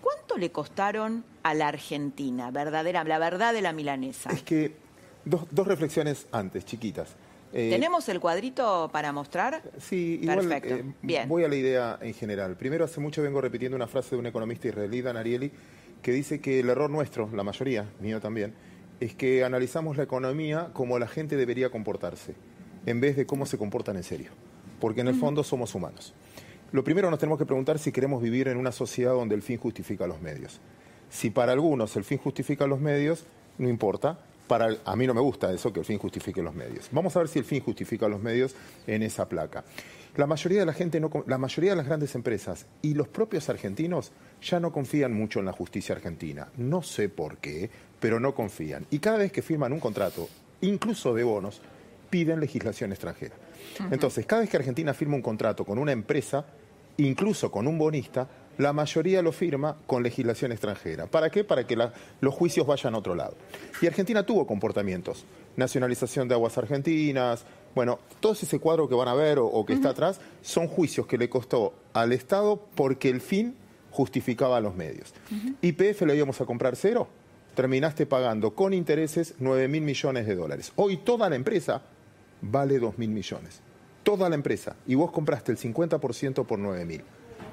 [0.00, 4.30] ¿Cuánto le costaron a la Argentina, verdadera, la verdad de la milanesa?
[4.30, 4.76] Es que
[5.24, 7.16] dos, reflexiones antes, chiquitas.
[7.52, 9.62] Eh, ¿Tenemos el cuadrito para mostrar?
[9.78, 11.28] Sí, igual eh, Bien.
[11.28, 12.56] voy a la idea en general.
[12.56, 15.50] Primero, hace mucho vengo repitiendo una frase de un economista israelí, Dan Ariely,
[16.02, 18.54] que dice que el error nuestro, la mayoría, mío también,
[19.00, 22.34] es que analizamos la economía como la gente debería comportarse,
[22.84, 24.30] en vez de cómo se comportan en serio.
[24.80, 26.14] Porque en el fondo somos humanos.
[26.70, 29.56] Lo primero nos tenemos que preguntar si queremos vivir en una sociedad donde el fin
[29.56, 30.60] justifica los medios.
[31.08, 33.24] Si para algunos el fin justifica los medios,
[33.56, 34.18] no importa.
[34.46, 36.88] Para, a mí no me gusta eso, que el fin justifique los medios.
[36.92, 38.54] Vamos a ver si el fin justifica los medios
[38.86, 39.64] en esa placa.
[40.16, 44.12] La mayoría de la gente, la mayoría de las grandes empresas y los propios argentinos
[44.42, 46.48] ya no confían mucho en la justicia argentina.
[46.56, 48.86] No sé por qué, pero no confían.
[48.90, 50.28] Y cada vez que firman un contrato,
[50.62, 51.60] incluso de bonos,
[52.10, 53.36] piden legislación extranjera.
[53.90, 56.44] Entonces, cada vez que Argentina firma un contrato con una empresa,
[56.96, 58.28] incluso con un bonista,
[58.58, 61.06] la mayoría lo firma con legislación extranjera.
[61.06, 61.44] ¿Para qué?
[61.44, 61.76] Para que
[62.20, 63.34] los juicios vayan a otro lado.
[63.80, 65.24] Y Argentina tuvo comportamientos.
[65.56, 67.44] Nacionalización de aguas argentinas.
[67.74, 71.18] Bueno, todo ese cuadro que van a ver o, que está atrás son juicios que
[71.18, 73.54] le costó al Estado porque el fin
[73.92, 75.14] justificaba a los medios.
[75.62, 77.08] ¿YPF le íbamos a comprar cero?
[77.54, 80.72] Terminaste pagando con intereses 9 mil millones de dólares.
[80.76, 81.82] Hoy toda la empresa
[82.42, 83.60] vale 2 mil millones.
[84.02, 84.76] Toda la empresa.
[84.86, 87.02] Y vos compraste el 50% por 9 mil.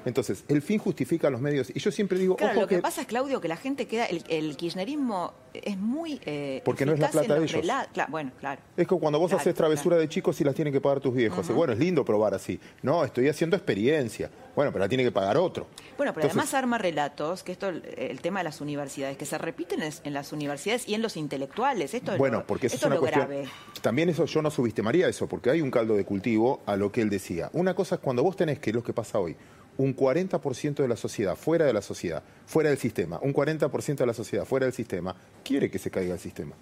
[0.04, 1.70] Entonces, el fin justifica los medios.
[1.74, 2.36] Y yo siempre digo.
[2.36, 4.06] Claro, lo que, pasa es, Claudio, que la gente queda.
[4.06, 6.20] El, kirchnerismo es muy.
[6.24, 7.66] Eh, porque no es la plata de ellos.
[8.08, 8.60] bueno, claro.
[8.76, 11.48] Es que cuando vos haces travesura de chicos y las tienen que pagar tus viejos.
[11.48, 12.60] bueno, es lindo probar así.
[12.82, 14.30] No, estoy haciendo experiencia.
[14.54, 15.66] Bueno, pero la tiene que pagar otro.
[15.96, 19.82] Bueno, pero además arma relatos, que esto, el tema de las universidades, que se repiten
[19.82, 21.92] en, las universidades y en los intelectuales.
[21.92, 23.26] Esto es bueno, porque eso es una cuestión.
[23.28, 23.48] Grave.
[23.82, 27.02] También eso yo no subestimaría eso, porque hay un caldo de cultivo a lo que
[27.02, 27.50] él decía.
[27.52, 29.36] Una cosa es cuando vos tenés, que lo que pasa hoy,
[29.78, 34.06] un 40% de la sociedad fuera de la sociedad, fuera del sistema, un 40% de
[34.06, 36.54] la sociedad fuera del sistema, quiere que se caiga el sistema.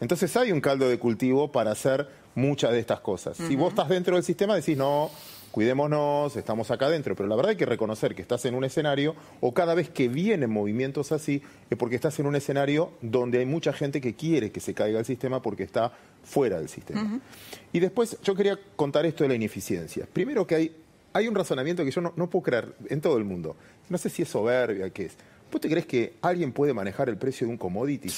[0.00, 3.36] Entonces hay un caldo de cultivo para hacer muchas de estas cosas.
[3.36, 5.10] Si vos estás dentro del sistema, decís, no,
[5.50, 9.16] cuidémonos, estamos acá adentro, pero la verdad hay que reconocer que estás en un escenario,
[9.40, 13.46] o cada vez que vienen movimientos así, es porque estás en un escenario donde hay
[13.46, 15.92] mucha gente que quiere que se caiga el sistema porque está
[16.22, 17.20] fuera del sistema.
[17.72, 20.06] Y después yo quería contar esto de la ineficiencia.
[20.12, 20.76] Primero que hay
[21.16, 23.56] hay un razonamiento que yo no, puedo creer en todo el mundo.
[23.88, 25.16] No sé si es soberbia, qué es.
[25.50, 28.10] ¿Vos te crees que alguien puede manejar el precio de un commodity?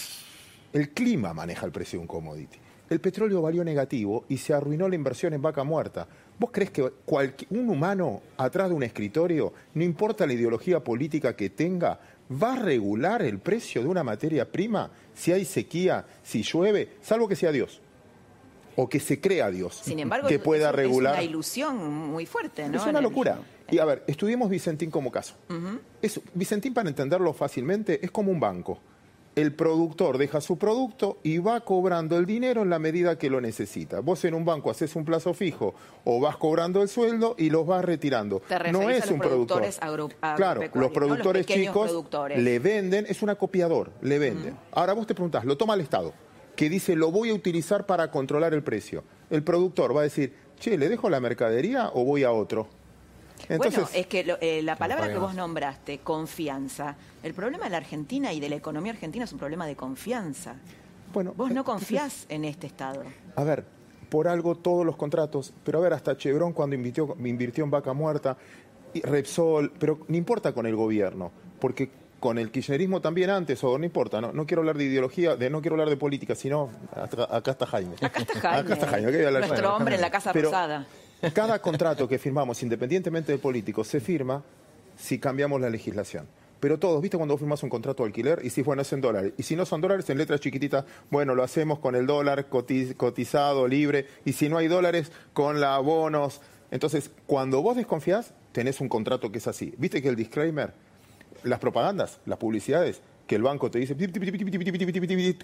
[0.72, 2.58] El clima maneja el precio de un commodity.
[2.90, 6.08] el petróleo valió negativo y se arruinó la inversión en vaca muerta.
[6.40, 6.82] ¿Vos crees que
[7.50, 12.56] un humano atrás de un escritorio, no importa la ideología política que tenga, va a
[12.56, 17.52] regular el precio de una materia prima si hay sequía, si llueve, salvo que sea
[17.52, 17.80] Dios?
[18.80, 19.80] O que se crea Dios.
[19.82, 21.14] Sin embargo, que pueda regular.
[21.14, 21.76] es una ilusión
[22.10, 22.76] muy fuerte, ¿no?
[22.76, 23.40] Es una locura.
[23.68, 25.34] Y a ver, estudiemos Vicentín como caso.
[26.32, 28.80] Vicentín, para entenderlo fácilmente, es como un banco
[29.40, 33.40] el productor deja su producto y va cobrando el dinero en la medida que lo
[33.40, 34.00] necesita.
[34.00, 37.64] Vos en un banco haces un plazo fijo o vas cobrando el sueldo y los
[37.64, 38.42] vas retirando.
[38.72, 39.62] no es un productor.
[40.36, 42.04] claro, los productores chicos
[42.36, 44.56] le venden, es un acopiador, le venden.
[44.72, 46.12] Ahora vos te preguntás, lo toma el Estado,
[46.58, 49.04] que dice lo voy a utilizar para controlar el precio.
[49.30, 52.66] El productor va a decir, che, ¿le dejo la mercadería o voy a otro?
[53.48, 58.32] bueno, es que eh, la palabra que vos nombraste, confianza, el problema de la Argentina
[58.32, 60.56] y de la economía argentina es un problema de confianza.
[61.14, 63.04] Bueno, vos no confiás en este Estado.
[63.36, 63.64] A ver,
[64.08, 67.92] por algo todos los contratos, pero a ver, hasta Chevron cuando invirtió, invirtió en Vaca
[67.92, 68.36] Muerta,
[68.92, 71.88] y Repsol, pero no importa con el gobierno, porque
[72.20, 75.50] con el kirchnerismo también antes, o no importa, no, no quiero hablar de ideología, de,
[75.50, 76.70] no quiero hablar de política, sino
[77.30, 77.94] acá, está Jaime.
[78.00, 78.58] Acá está Jaime.
[78.58, 79.30] Acá está Jaime.
[79.30, 80.86] Nuestro hombre en la Casa Rosada.
[81.32, 84.42] Cada contrato que firmamos, independientemente del político, se firma
[84.96, 86.26] si cambiamos la legislación.
[86.60, 88.40] Pero todos, ¿viste cuando vos firmas un contrato de alquiler?
[88.42, 89.32] Y si, bueno, es en dólares.
[89.36, 93.68] Y si no son dólares, en letras chiquititas, bueno, lo hacemos con el dólar cotizado,
[93.68, 94.06] libre.
[94.24, 96.40] Y si no hay dólares, con la bonos.
[96.70, 99.72] Entonces, cuando vos desconfías, tenés un contrato que es así.
[99.78, 100.72] ¿Viste que el disclaimer,
[101.42, 103.94] las propagandas, las publicidades, que el banco te dice,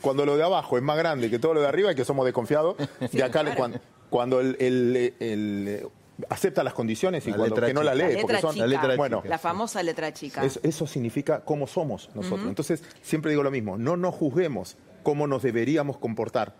[0.00, 2.24] cuando lo de abajo es más grande que todo lo de arriba y que somos
[2.24, 2.76] desconfiados,
[3.12, 3.78] de acá cuando,
[4.08, 5.86] cuando el,
[6.28, 9.38] acepta las condiciones y cuando que no la lee, porque son la letra bueno, la
[9.38, 10.42] famosa letra chica.
[10.44, 12.48] Eso, significa cómo somos nosotros.
[12.48, 16.54] Entonces, siempre digo lo mismo, no nos juzguemos cómo nos deberíamos comportar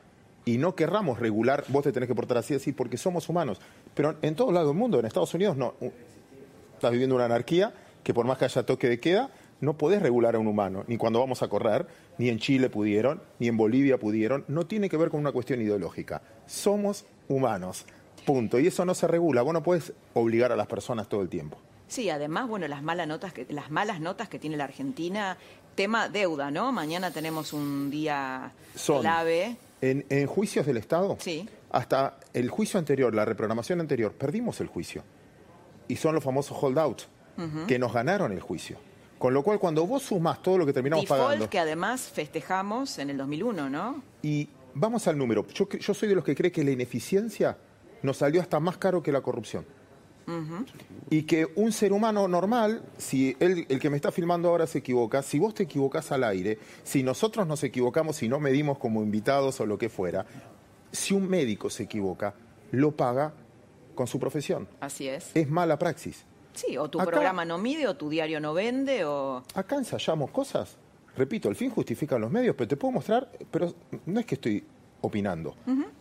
[0.44, 3.60] y no querramos regular, vos te tenés que portar así, así, porque somos humanos.
[3.94, 5.74] Pero en todo lado del mundo, en Estados Unidos, no.
[6.74, 7.72] Estás viviendo una anarquía
[8.04, 10.96] que por más que haya toque de queda, no podés regular a un humano, ni
[10.96, 11.86] cuando vamos a correr,
[12.18, 14.44] ni en Chile pudieron, ni en Bolivia pudieron.
[14.46, 16.22] No tiene que ver con una cuestión ideológica.
[16.46, 17.86] Somos humanos.
[18.26, 18.58] Punto.
[18.58, 19.42] Y eso no se regula.
[19.42, 21.58] Vos no puedes obligar a las personas todo el tiempo.
[21.88, 25.36] Sí, además, bueno, las malas notas que, las malas notas que tiene la Argentina,
[25.74, 26.72] tema deuda, ¿no?
[26.72, 28.52] Mañana tenemos un día
[28.84, 29.56] clave.
[29.80, 31.46] En, en, juicios del Estado, sí.
[31.70, 35.04] hasta el juicio anterior, la reprogramación anterior, perdimos el juicio.
[35.86, 37.08] Y son los famosos holdouts,
[37.66, 38.78] que nos ganaron el juicio.
[39.18, 41.50] Con lo cual, cuando vos sumás todo lo que terminamos Default pagando...
[41.50, 44.02] que además festejamos en el 2001, ¿no?
[44.22, 45.46] Y vamos al número.
[45.48, 47.56] Yo, yo soy de los que cree que la ineficiencia
[48.02, 49.64] nos salió hasta más caro que la corrupción.
[51.10, 55.22] Y que un ser humano normal, si el que me está filmando ahora se equivoca,
[55.22, 59.60] si vos te equivocás al aire, si nosotros nos equivocamos y no medimos como invitados
[59.60, 60.24] o lo que fuera,
[60.92, 62.34] si un médico se equivoca,
[62.70, 63.34] lo paga
[63.94, 64.66] con su profesión.
[64.80, 65.30] Así es.
[65.34, 66.24] Es mala praxis.
[66.54, 69.42] Sí, o tu programa no mide, o tu diario no vende, o...
[69.54, 70.76] Acá ensayamos cosas.
[71.16, 73.72] Repito, el fin justifica los medios, pero te puedo mostrar, pero
[74.06, 74.64] no es que estoy
[75.00, 75.54] opinando.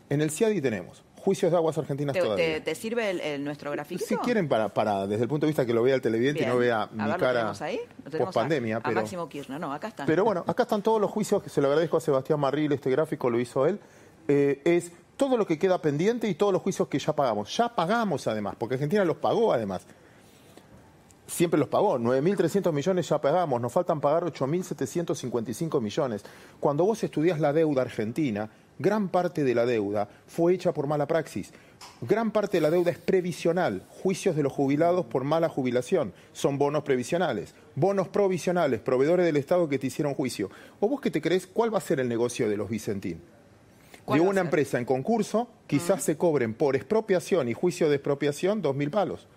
[0.09, 2.63] En el CIADI tenemos juicios de aguas argentinas ¿Te, todavía.
[2.63, 4.03] ¿Te, sirve el, nuestro gráfico?
[4.05, 6.45] Si quieren, para, para, desde el punto de vista que lo vea el televidente y
[6.45, 8.81] no vea mi cara post pandemia.
[8.81, 10.05] pero, Máximo Kirchner, no, acá están.
[10.05, 12.89] Pero bueno, acá están todos los juicios, que se lo agradezco a Sebastián Marril, este
[12.89, 13.79] gráfico lo hizo él.
[14.27, 17.55] Eh, es todo lo que queda pendiente y todos los juicios que ya pagamos.
[17.55, 19.85] Ya pagamos además, porque Argentina los pagó además
[21.33, 21.97] siempre los pagó.
[21.97, 26.23] 9.300 millones ya pagamos, nos faltan pagar 8.755 millones.
[26.59, 31.07] Cuando vos estudias la deuda argentina, gran parte de la deuda fue hecha por mala
[31.07, 31.51] praxis.
[32.01, 36.57] Gran parte de la deuda es previsional, juicios de los jubilados por mala jubilación, son
[36.57, 40.49] bonos previsionales, bonos provisionales, proveedores del Estado que te hicieron juicio.
[40.79, 43.21] ¿O vos qué te crees cuál va a ser el negocio de los Vicentín?
[44.07, 46.01] De una empresa en concurso, quizás mm.
[46.01, 49.27] se cobren por expropiación y juicio de expropiación 2.000 palos.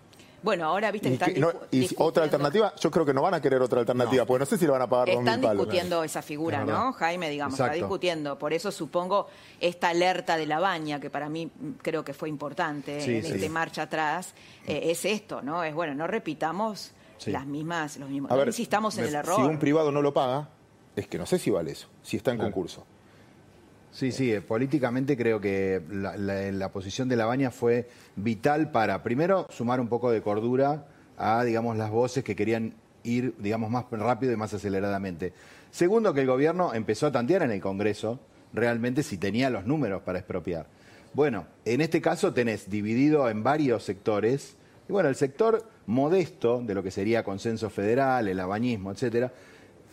[0.43, 3.61] Bueno, ahora viste que están Y otra alternativa, yo creo que no van a querer
[3.61, 6.93] otra alternativa, porque no sé si le van a pagar Están discutiendo esa figura, ¿no?
[6.93, 8.37] Jaime, digamos, está discutiendo.
[8.37, 9.27] Por eso supongo
[9.59, 13.49] esta alerta de la baña, que para mí mm, creo que fue importante en este
[13.49, 14.33] marcha atrás,
[14.65, 15.63] eh, es esto, ¿no?
[15.63, 16.91] Es bueno, no repitamos
[17.25, 19.35] las mismas, los mismos, no insistamos en el error.
[19.35, 20.49] Si un privado no lo paga,
[20.95, 22.85] es que no sé si vale eso, si está en concurso.
[23.97, 29.47] Sí, sí, eh, políticamente creo que la, posición de La Baña fue vital para, primero,
[29.49, 30.85] sumar un poco de cordura
[31.17, 35.33] a, digamos, las voces que querían ir, digamos, más rápido y más aceleradamente.
[35.71, 38.19] Segundo, que el gobierno empezó a tantear en el Congreso
[38.53, 40.67] realmente si tenía los números para expropiar.
[41.15, 44.57] Bueno, en este caso tenés dividido en varios sectores,
[44.87, 49.33] y bueno, el sector modesto de lo que sería consenso federal, el abañismo, etcétera,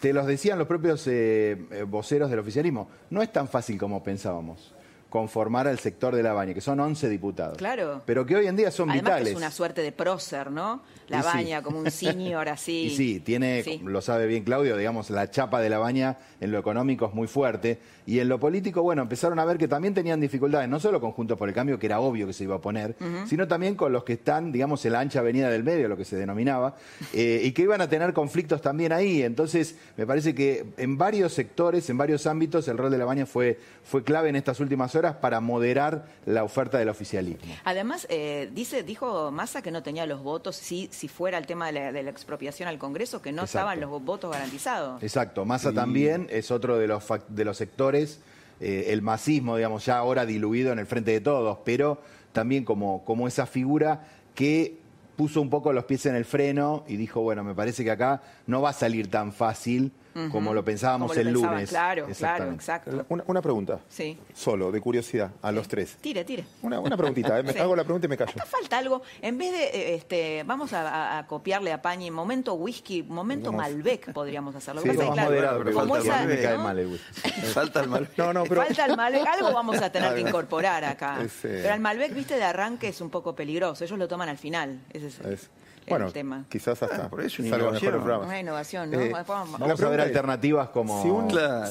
[0.04, 4.02] te los decían los propios eh, eh, voceros del oficialismo, no es tan fácil como
[4.02, 4.74] pensábamos.
[5.08, 7.56] conformar al sector de la baña, que son 11 diputados.
[7.56, 8.02] Claro.
[8.04, 9.28] Pero que hoy en día son Además vitales.
[9.28, 10.82] Que es una suerte de prócer, ¿no?
[11.06, 12.86] La baña, como un senior así.
[12.86, 16.58] Y sí, tiene, lo sabe bien Claudio, digamos, la chapa de la baña en lo
[16.58, 17.78] económico es muy fuerte.
[18.06, 21.12] Y en lo político, bueno, empezaron a ver que también tenían dificultades, no solo con
[21.12, 23.92] Juntos por el Cambio, que era obvio que se iba a poner, sino también con
[23.92, 26.76] los que están, digamos, en la ancha avenida del medio, lo que se denominaba,
[27.12, 29.22] eh, y que iban a tener conflictos también ahí.
[29.22, 33.26] Entonces, me parece que en varios sectores, en varios ámbitos, el rol de la baña
[33.26, 37.54] fue, fue clave en estas últimas horas para moderar la oferta del oficialismo.
[37.64, 41.72] Además, eh, dice, dijo Massa que no tenía los votos si, si fuera el tema
[41.72, 45.02] de la, expropiación al Congreso, que no estaban los votos garantizados.
[45.02, 49.98] Exacto, Massa también es otro de los, de los sectores, eh, el masismo, digamos, ya
[49.98, 52.00] ahora diluido en el frente de todos, pero
[52.32, 54.78] también como, como esa figura que
[55.16, 58.22] puso un poco los pies en el freno y dijo, bueno, me parece que acá
[58.46, 59.92] no va a salir tan fácil
[60.30, 61.70] como lo pensábamos el lunes.
[61.70, 63.04] Claro, claro, exacto.
[63.08, 63.80] Una, pregunta.
[63.88, 64.18] Sí.
[64.32, 65.96] Solo, de curiosidad, a los tres.
[66.00, 66.44] Tire, tire.
[66.62, 67.42] Una, preguntita, ¿eh?
[67.42, 68.32] me hago la pregunta y me callo.
[68.32, 69.02] Acá falta algo.
[69.20, 74.54] En vez de, eh, este, vamos a, copiarle a Pañi, momento whisky, momento Malbec podríamos
[74.54, 74.82] hacerlo.
[74.82, 77.30] Sí, más moderado, pero como esa, me cae mal el whisky.
[77.54, 78.18] falta el Malbec.
[78.18, 78.62] No, no, pero...
[78.62, 79.26] Falta el Malbec.
[79.26, 81.18] Algo vamos a tener que incorporar acá.
[81.42, 83.84] Pero el Malbec, viste, de arranque es un poco peligroso.
[83.84, 84.80] Ellos lo toman al final.
[84.92, 85.50] Ese es
[85.88, 86.44] bueno, el tema.
[86.48, 88.02] Quizás hasta ah, por eso una innovación.
[88.02, 89.00] Una innovación, ¿no?
[89.00, 91.02] Eh, vamos a ver alternativas como,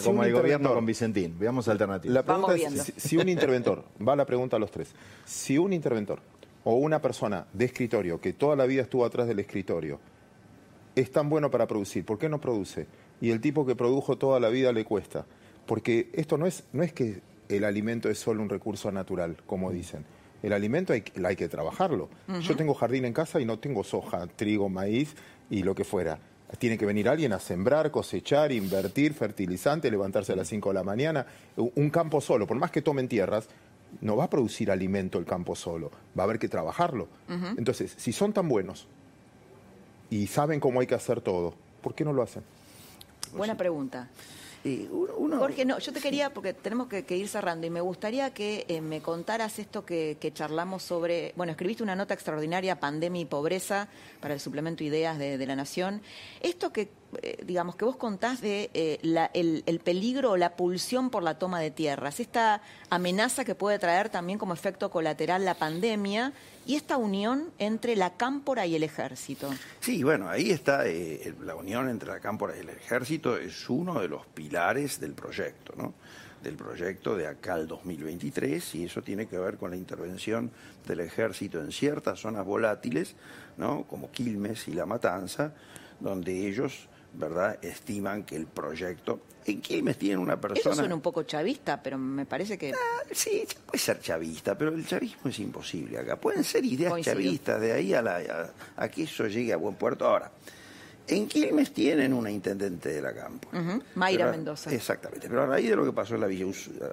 [0.03, 1.37] como el gobierno con Vicentín.
[1.37, 2.13] Veamos alternativas.
[2.13, 4.93] La pregunta es, si, un interventor, va la pregunta a los tres,
[5.25, 6.19] si un interventor
[6.63, 9.99] o una persona de escritorio que toda la vida estuvo atrás del escritorio
[10.95, 12.87] es tan bueno para producir, ¿por qué no produce?
[13.19, 15.25] Y el tipo que produjo toda la vida le cuesta.
[15.65, 19.71] Porque esto no es, no es que el alimento es solo un recurso natural, como
[19.71, 20.05] dicen
[20.43, 22.09] el alimento hay, hay que trabajarlo.
[22.41, 25.15] Yo tengo jardín en casa y no tengo soja, trigo, maíz
[25.49, 26.19] y lo que fuera.
[26.59, 30.83] Tiene que venir alguien a sembrar, cosechar, invertir, fertilizante, levantarse a las 5 de la
[30.83, 31.25] mañana.
[31.55, 33.47] Un campo solo, por más que tomen tierras,
[34.01, 37.07] no va a producir alimento el campo solo, va a haber que trabajarlo.
[37.57, 38.87] Entonces, si son tan buenos
[40.09, 42.43] y saben cómo hay que hacer todo, ¿por qué no lo hacen?
[43.35, 44.09] Buena pregunta.
[44.63, 48.79] Jorge, no, yo te quería, porque tenemos que, ir cerrando, y me gustaría que eh,
[48.79, 53.89] me contaras esto que, charlamos sobre, bueno, escribiste una nota extraordinaria, Pandemia y Pobreza,
[54.21, 56.01] para el suplemento Ideas de, La Nación.
[56.39, 56.89] Esto que,
[57.21, 58.99] eh, digamos, que vos contás de eh,
[59.33, 63.79] el, el, peligro o la pulsión por la toma de tierras, esta amenaza que puede
[63.79, 66.31] traer también como efecto colateral la pandemia
[66.65, 69.49] y esta unión entre la cámpora y el ejército.
[69.79, 73.99] Sí, bueno, ahí está eh, la unión entre la cámpora y el ejército, es uno
[73.99, 75.93] de los pilares del proyecto, ¿no?
[76.43, 80.51] del proyecto de acá al 2023 y eso tiene que ver con la intervención
[80.85, 83.15] del ejército en ciertas zonas volátiles,
[83.57, 83.83] ¿no?
[83.83, 85.53] como Quilmes y La Matanza,
[86.01, 87.57] donde ellos ¿verdad?
[87.63, 89.21] estiman que el proyecto...
[89.45, 90.59] En Quilmes tienen una persona...
[90.59, 92.71] Eso suena un poco chavista, pero me parece que...
[92.71, 96.15] Ah, sí, puede ser chavista, pero el chavismo es imposible acá.
[96.15, 100.05] Pueden ser ideas chavistas, de ahí a, la, a, que eso llegue a buen puerto.
[100.05, 100.31] Ahora,
[101.07, 103.49] en Quilmes tienen una intendente de la campo.
[103.95, 104.73] Mayra Mendoza.
[104.73, 106.45] Exactamente, pero a raíz de lo que pasó en la Villa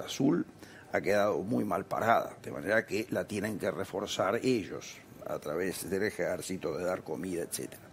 [0.04, 0.44] Azul,
[0.92, 5.88] ha quedado muy mal parada, de manera que la tienen que reforzar ellos a través
[5.88, 7.89] del ejército, de dar comida, etcétera.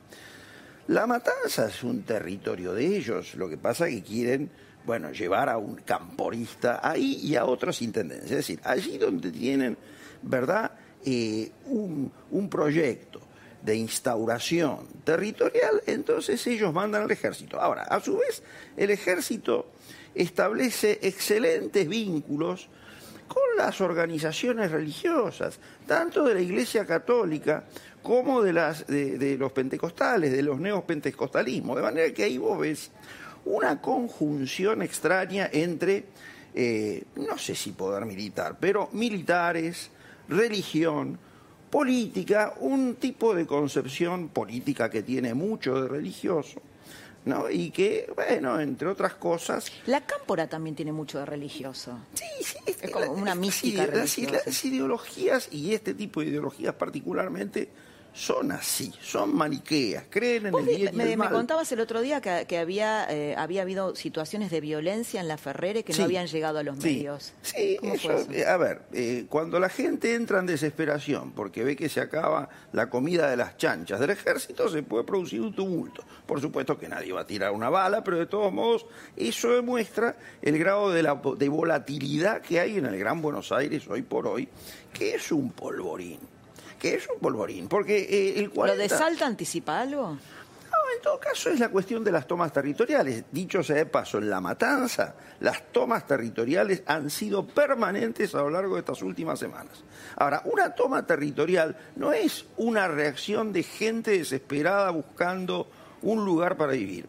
[0.87, 4.49] La matanza es un territorio de ellos, lo que pasa es que quieren,
[4.85, 8.31] bueno, llevar a un camporista ahí y a otros intendencias.
[8.31, 9.77] Es decir, allí donde tienen,
[10.21, 10.71] ¿verdad?,
[11.05, 13.19] eh, un, un proyecto
[13.61, 17.59] de instauración territorial, entonces ellos mandan al ejército.
[17.59, 18.41] Ahora, a su vez,
[18.77, 19.71] el ejército
[20.15, 22.69] establece excelentes vínculos
[23.27, 27.65] con las organizaciones religiosas, tanto de la Iglesia Católica
[28.07, 31.75] como de, las, de, los pentecostales, de los neopentecostalismos.
[31.75, 32.89] De manera que ahí vos ves
[33.43, 36.05] una conjunción extraña entre,
[36.55, 39.89] eh, no sé si poder militar, pero militares,
[40.29, 41.19] religión,
[41.69, 46.61] política, un tipo de concepción política que tiene mucho de religioso.
[47.25, 47.49] ¿no?
[47.49, 49.69] Y que, bueno, entre otras cosas...
[49.85, 51.99] La cámpora también tiene mucho de religioso.
[52.13, 52.57] Sí, sí.
[52.65, 54.43] Es como una mística religiosa.
[54.45, 57.67] las ideologías, y este tipo de ideologías particularmente,
[58.17, 61.29] son así, son maniqueas, creen en el bien y me, el mal.
[61.29, 65.37] Me contabas el otro día que, había, eh, había habido situaciones de violencia en la
[65.37, 67.33] Ferrere que no habían llegado a los medios.
[67.43, 72.01] Sí, eh, a ver, eh, cuando la gente entra en desesperación porque ve que se
[72.01, 76.03] acaba la comida de las chanchas del ejército, se puede producir un tumulto.
[76.25, 80.17] Por supuesto que nadie va a tirar una bala, pero de todos modos eso demuestra
[80.41, 84.25] el grado de, la, de volatilidad que hay en el Gran Buenos Aires hoy por
[84.25, 84.49] hoy,
[84.91, 86.36] que es un polvorín
[86.77, 88.75] que es un polvorín, porque eh, el 40...
[88.75, 90.11] ¿Lo de Salta anticipa algo?
[90.11, 93.23] No, en todo caso es la cuestión de las tomas territoriales.
[93.31, 98.49] Dicho sea de paso, en la matanza, las tomas territoriales han sido permanentes a lo
[98.49, 99.83] largo de estas últimas semanas.
[100.17, 105.67] Ahora, una toma territorial no es una reacción de gente desesperada buscando
[106.01, 107.07] un lugar para vivir.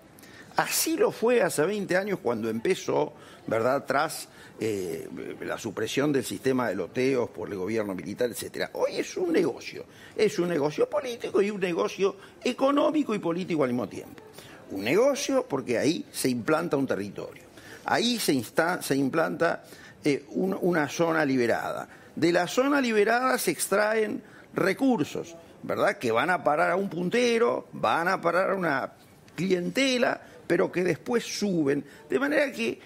[0.56, 3.12] Así lo fue hace 20 años cuando empezó,
[3.46, 4.28] ¿verdad?, tras
[4.60, 5.08] eh,
[5.42, 8.70] la supresión del sistema de loteos por el gobierno militar, etcétera.
[8.74, 9.84] Hoy es un negocio,
[10.16, 14.22] es un negocio político y un negocio económico y político al mismo tiempo.
[14.70, 17.44] Un negocio porque ahí se implanta un territorio,
[17.84, 18.42] ahí se,
[18.80, 19.64] se implanta
[20.04, 21.88] eh, una zona liberada.
[22.16, 24.20] De la zona liberada se extraen
[24.54, 25.98] recursos, ¿verdad?
[25.98, 28.92] Que van a parar a un puntero, van a parar a una
[29.36, 31.84] clientela, pero que después suben.
[32.10, 32.80] De manera que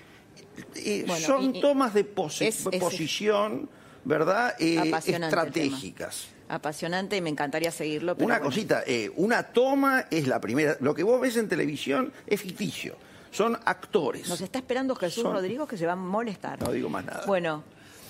[0.74, 3.68] eh, son tomas de posición,
[4.04, 4.54] ¿verdad?
[4.58, 6.28] Eh, estratégicas.
[6.48, 8.14] Apasionante y me encantaría seguirlo.
[8.18, 10.76] una cosita, eh, una toma es la primera.
[10.80, 12.96] Lo que vos ves en televisión es ficticio.
[13.30, 14.28] Son actores.
[14.28, 16.60] Nos está esperando Jesús Rodrigo que se va a molestar.
[16.60, 17.24] No digo más nada.
[17.26, 17.64] Bueno,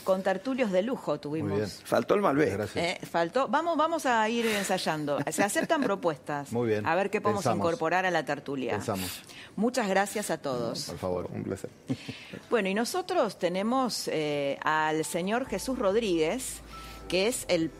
[0.05, 1.80] con tertulios de lujo tuvimos.
[1.84, 2.70] Faltó el Malbec.
[2.76, 3.48] Eh, faltó.
[3.48, 5.18] Vamos, vamos a ir ensayando.
[5.30, 6.53] Se aceptan propuestas.
[6.53, 6.86] Muy bien.
[6.86, 8.72] A ver qué podemos incorporar a la tertulia.
[8.72, 9.22] Pensamos.
[9.57, 10.84] Muchas gracias a todos.
[10.84, 11.70] Por favor, un placer.
[12.50, 16.61] Bueno, y nosotros tenemos eh, al señor Jesús Rodríguez,
[17.09, 17.70] que es el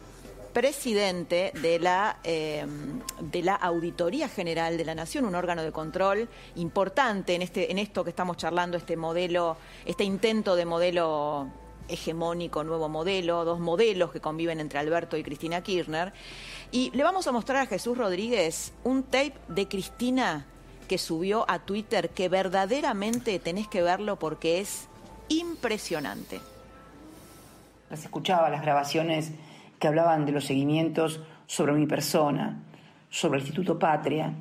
[0.52, 2.66] presidente de la, eh,
[3.20, 7.78] de la Auditoría General de la Nación, un órgano de control importante en, este, en
[7.78, 11.48] esto que estamos charlando, este modelo, este intento de modelo
[11.88, 16.12] hegemónico nuevo modelo, dos modelos que conviven entre Alberto y Cristina Kirchner.
[16.70, 20.46] Y le vamos a mostrar a Jesús Rodríguez un tape de Cristina
[20.88, 24.88] que subió a Twitter que verdaderamente tenés que verlo porque es
[25.28, 26.40] impresionante.
[27.90, 29.32] Las escuchaba las grabaciones
[29.78, 32.62] que hablaban de los seguimientos sobre mi persona,
[33.10, 34.34] sobre el Instituto Patria.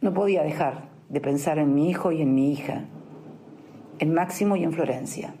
[0.00, 2.84] No podía dejar de pensar en mi hijo y en mi hija,
[3.98, 5.34] en Máximo y en Florencia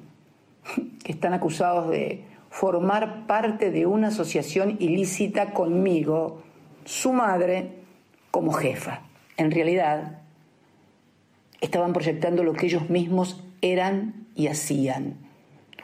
[1.02, 6.42] que están acusados de formar parte de una asociación ilícita conmigo,
[6.84, 7.72] su madre,
[8.30, 9.02] como jefa.
[9.36, 10.20] En realidad,
[11.60, 15.16] estaban proyectando lo que ellos mismos eran y hacían,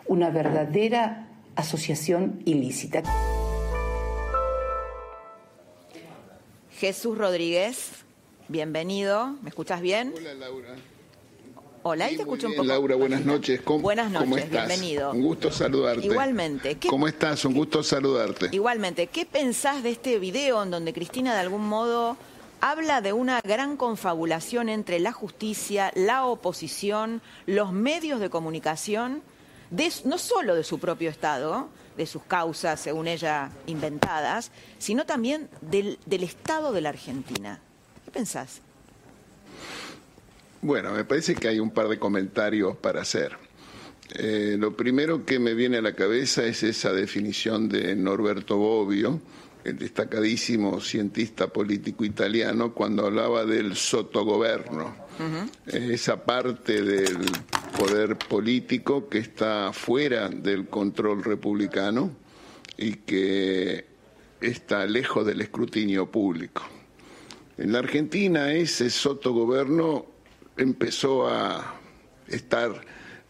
[0.06, 3.02] una verdadera asociación ilícita.
[6.78, 8.04] Jesús Rodríguez,
[8.48, 10.14] bienvenido, ¿me escuchas bien?
[10.16, 10.76] Hola Laura.
[11.82, 12.66] Hola, ahí te escucho un poco.
[12.66, 13.62] Laura, buenas noches.
[13.62, 14.68] ¿Cómo, buenas noches, ¿cómo estás?
[14.68, 15.12] bienvenido.
[15.12, 16.06] Un gusto saludarte.
[16.06, 16.78] Igualmente.
[16.86, 17.44] ¿Cómo estás?
[17.46, 18.48] Un gusto saludarte.
[18.52, 19.06] Igualmente.
[19.06, 22.18] ¿Qué pensás de este video en donde Cristina de algún modo
[22.60, 29.22] habla de una gran confabulación entre la justicia, la oposición, los medios de comunicación,
[30.04, 35.98] no solo de su propio Estado, de sus causas, según ella, inventadas, sino también del,
[36.04, 37.58] del Estado de la Argentina?
[38.04, 38.60] ¿Qué pensás?
[40.62, 43.32] Bueno, me parece que hay un par de comentarios para hacer.
[44.12, 49.22] Eh, lo primero que me viene a la cabeza es esa definición de Norberto Bobbio,
[49.64, 54.94] el destacadísimo cientista político italiano, cuando hablaba del sotogoverno,
[55.66, 57.18] eh, esa parte del
[57.78, 62.10] poder político que está fuera del control republicano
[62.76, 63.86] y que
[64.42, 66.62] está lejos del escrutinio público.
[67.56, 70.09] En la Argentina ese sotogoverno
[70.62, 71.80] empezó a
[72.28, 72.72] estar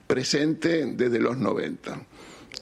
[0.07, 2.07] presente desde los 90.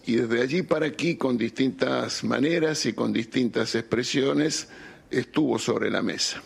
[0.07, 4.69] Y desde allí para aquí, con distintas maneras y con distintas expresiones,
[5.11, 6.43] estuvo sobre la mesa.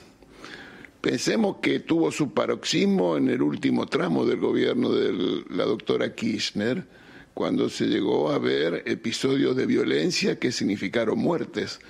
[1.00, 6.86] Pensemos que tuvo su paroxismo en el último tramo del gobierno de la doctora Kirchner,
[7.34, 11.80] cuando se llegó a ver episodios de violencia que significaron muertes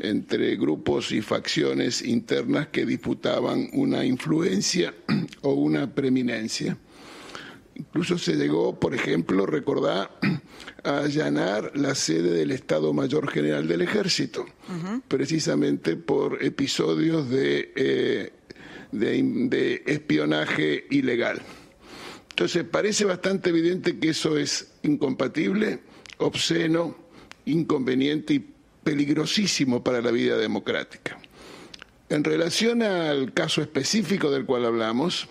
[0.00, 4.94] entre grupos y facciones internas que disputaban una influencia
[5.42, 6.76] o una preeminencia.
[7.74, 10.18] Incluso se llegó, por ejemplo, recordar,
[10.84, 14.46] a allanar la sede del Estado Mayor General del Ejército,
[15.08, 18.32] precisamente por episodios de, eh,
[18.92, 21.42] de espionaje ilegal.
[22.30, 25.80] Entonces, parece bastante evidente que eso es incompatible,
[26.18, 26.96] obsceno,
[27.44, 28.46] inconveniente y
[28.82, 31.18] peligrosísimo para la vida democrática.
[32.08, 35.28] En relación al caso específico del cual hablamos,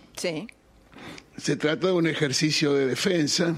[1.37, 3.55] se trata de un ejercicio de defensa,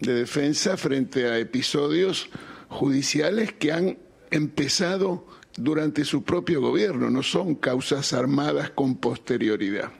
[0.00, 2.28] de defensa frente a episodios
[2.68, 3.98] judiciales que han
[4.30, 9.92] empezado durante su propio gobierno, no son causas armadas con posterioridad.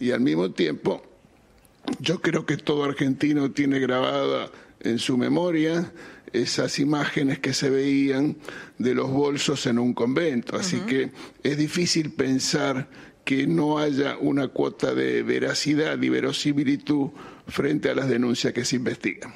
[0.00, 1.02] Y al mismo tiempo
[1.98, 5.92] yo creo que todo argentino tiene grabada en su memoria
[6.32, 8.36] esas imágenes que se veían
[8.78, 11.10] de los bolsos en un convento, así que
[11.42, 12.88] es difícil pensar
[13.24, 17.10] que no haya una cuota de veracidad y verosimilitud
[17.46, 19.32] frente a las denuncias que se investigan.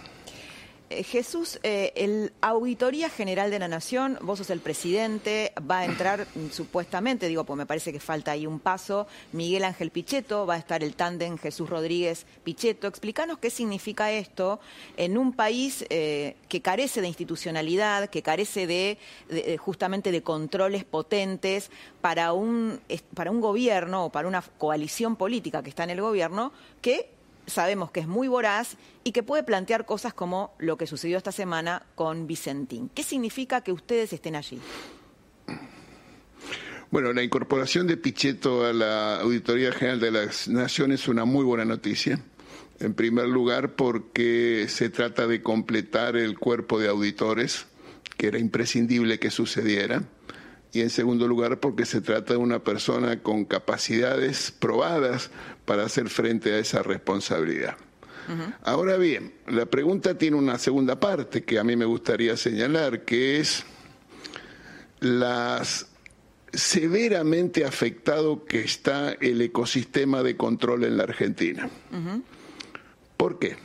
[0.89, 5.85] Eh, Jesús, eh, el Auditoría General de la Nación, vos sos el presidente, va a
[5.85, 10.47] entrar mm, supuestamente, digo, pues me parece que falta ahí un paso, Miguel Ángel Pichetto,
[10.47, 12.87] va a estar el tándem Jesús Rodríguez Pichetto.
[12.87, 14.61] Explícanos qué significa esto
[14.97, 18.99] en un país eh, que carece de institucionalidad, que carece de,
[19.59, 21.71] justamente de controles potentes
[22.01, 22.81] para un,
[23.15, 27.16] para un gobierno o para una coalición política que está en el gobierno que
[27.47, 31.33] sabemos que es muy voraz y que puede plantear cosas como lo que sucedió esta
[31.33, 32.91] semana con Vicentín.
[32.95, 34.61] ¿Qué significa que ustedes estén allí?
[36.91, 41.45] Bueno, la incorporación de Pichetto a la Auditoría General de las Naciones es una muy
[41.45, 42.21] buena noticia.
[42.79, 47.67] En primer lugar, porque se trata de completar el cuerpo de auditores,
[48.17, 50.05] que era imprescindible que sucediera.
[50.77, 55.31] Y en segundo lugar, porque se trata de una persona con capacidades probadas
[55.65, 57.79] para hacer frente a esa responsabilidad.
[58.63, 63.41] Ahora bien, la pregunta tiene una segunda parte que a mí me gustaría señalar, que
[63.41, 63.65] es
[65.01, 65.87] las
[66.53, 71.71] severamente afectado que está el ecosistema de control en la Argentina.
[73.17, 73.57] ¿Por qué?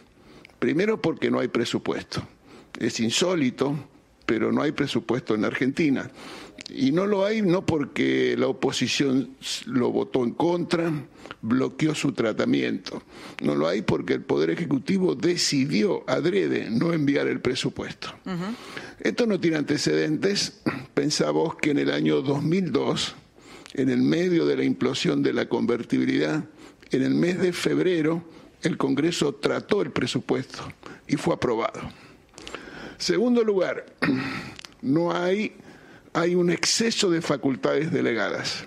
[0.59, 2.25] Primero porque no hay presupuesto.
[2.79, 3.75] Es insólito,
[4.25, 6.09] pero no hay presupuesto en Argentina.
[6.73, 10.91] Y no lo hay no porque la oposición lo votó en contra,
[11.41, 13.03] bloqueó su tratamiento.
[13.41, 18.13] No lo hay porque el Poder Ejecutivo decidió adrede no enviar el presupuesto.
[18.99, 20.61] Esto no tiene antecedentes.
[20.93, 23.15] Pensamos que en el año 2002,
[23.73, 26.45] en el medio de la implosión de la convertibilidad,
[26.91, 28.23] en el mes de febrero,
[28.61, 30.71] el Congreso trató el presupuesto
[31.07, 31.81] y fue aprobado.
[32.97, 33.85] Segundo lugar,
[34.81, 35.53] no hay
[36.13, 38.65] hay un exceso de facultades delegadas.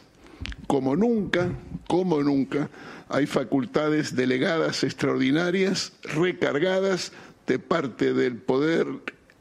[0.66, 1.50] Como nunca,
[1.88, 2.70] como nunca,
[3.08, 7.12] hay facultades delegadas extraordinarias, recargadas
[7.46, 8.86] de parte del Poder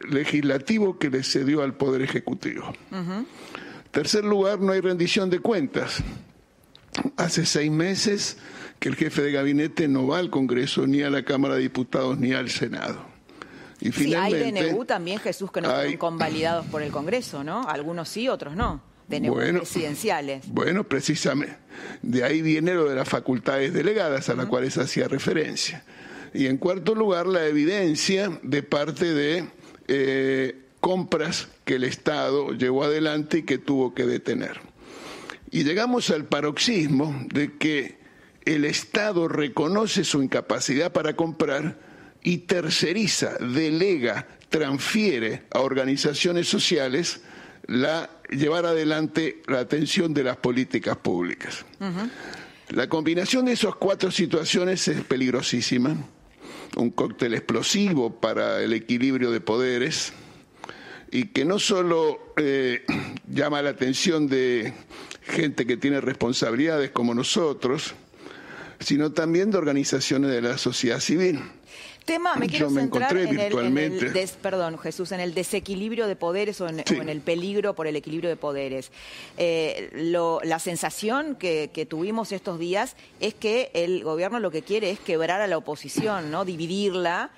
[0.09, 2.73] Legislativo que le cedió al Poder Ejecutivo.
[3.91, 6.03] Tercer lugar, no hay rendición de cuentas.
[7.15, 8.37] Hace seis meses
[8.79, 12.19] que el jefe de gabinete no va al Congreso, ni a la Cámara de Diputados,
[12.19, 13.12] ni al Senado.
[13.83, 17.67] Y finalmente, sí, hay DNU también, Jesús, que no fueron convalidados por el Congreso, ¿no?
[17.67, 18.81] Algunos sí, otros no.
[19.09, 20.47] DNU presidenciales.
[20.47, 21.57] Bueno, precisamente.
[22.01, 25.83] De ahí viene lo de las facultades delegadas a las cuales hacía referencia.
[26.33, 29.49] Y en cuarto lugar, la evidencia de parte de
[29.89, 34.61] eh, compras que el Estado llevó adelante y que tuvo que detener.
[35.51, 37.97] Y llegamos al paroxismo de que
[38.45, 41.91] el Estado reconoce su incapacidad para comprar
[42.23, 47.21] y terceriza, delega, transfiere a organizaciones sociales
[47.67, 51.65] la llevar adelante la atención de las políticas públicas.
[52.69, 55.95] La combinación de esas cuatro situaciones es peligrosísima.
[56.75, 60.13] Un cóctel explosivo para el equilibrio de poderes
[61.11, 62.83] y que no solo eh,
[63.27, 64.73] llama la atención de
[65.21, 67.93] gente que tiene responsabilidades como nosotros,
[68.79, 71.39] sino también de organizaciones de la sociedad civil.
[72.05, 77.09] Tema, me quiero centrar en el, perdón, Jesús, en el desequilibrio de poderes o en,
[77.09, 78.91] el peligro por el equilibrio de poderes.
[79.37, 79.89] Eh,
[80.43, 85.39] la sensación que, tuvimos estos días es que el gobierno lo que quiere es quebrar
[85.39, 86.43] a la oposición, ¿no?
[86.43, 87.31] Dividirla.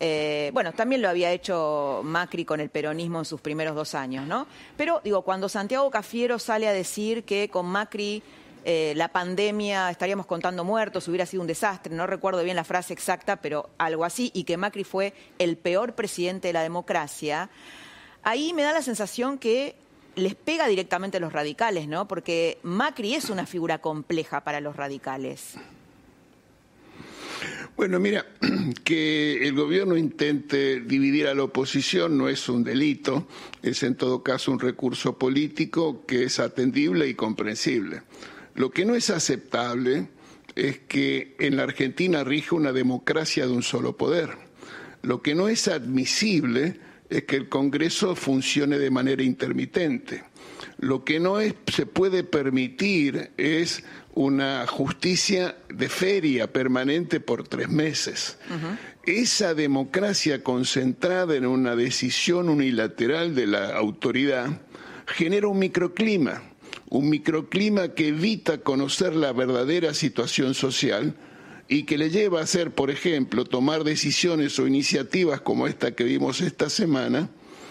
[0.00, 4.26] Eh, bueno, también lo había hecho Macri con el peronismo en sus primeros dos años,
[4.26, 4.46] ¿no?
[4.76, 8.22] Pero digo, cuando Santiago Cafiero sale a decir que con Macri
[8.64, 12.92] eh, la pandemia, estaríamos contando muertos, hubiera sido un desastre, no recuerdo bien la frase
[12.92, 17.50] exacta, pero algo así, y que Macri fue el peor presidente de la democracia,
[18.22, 19.76] ahí me da la sensación que
[20.16, 22.06] les pega directamente a los radicales, ¿no?
[22.06, 25.54] Porque Macri es una figura compleja para los radicales.
[27.76, 28.26] Bueno, mira,
[28.84, 33.26] que el gobierno intente dividir a la oposición no es un delito,
[33.62, 38.02] es en todo caso un recurso político que es atendible y comprensible.
[38.54, 40.08] Lo que no es aceptable
[40.54, 44.30] es que en la Argentina rija una democracia de un solo poder.
[45.02, 50.24] Lo que no es admisible es que el Congreso funcione de manera intermitente.
[50.78, 53.82] Lo que no se puede permitir es
[54.14, 58.38] una justicia de feria permanente por tres meses.
[59.04, 64.60] Esa democracia concentrada en una decisión unilateral de la autoridad
[65.06, 66.49] genera un microclima
[66.90, 71.14] un microclima que evita conocer la verdadera situación social
[71.68, 76.02] y que le lleva a hacer, por ejemplo, tomar decisiones o iniciativas como esta que
[76.02, 77.30] vimos esta semana,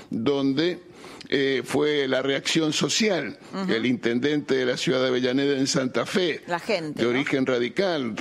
[0.10, 0.80] donde
[1.28, 3.38] eh, fue la reacción social.
[3.68, 8.16] El intendente de la ciudad de Avellaneda en Santa Fe, la gente, de origen radical,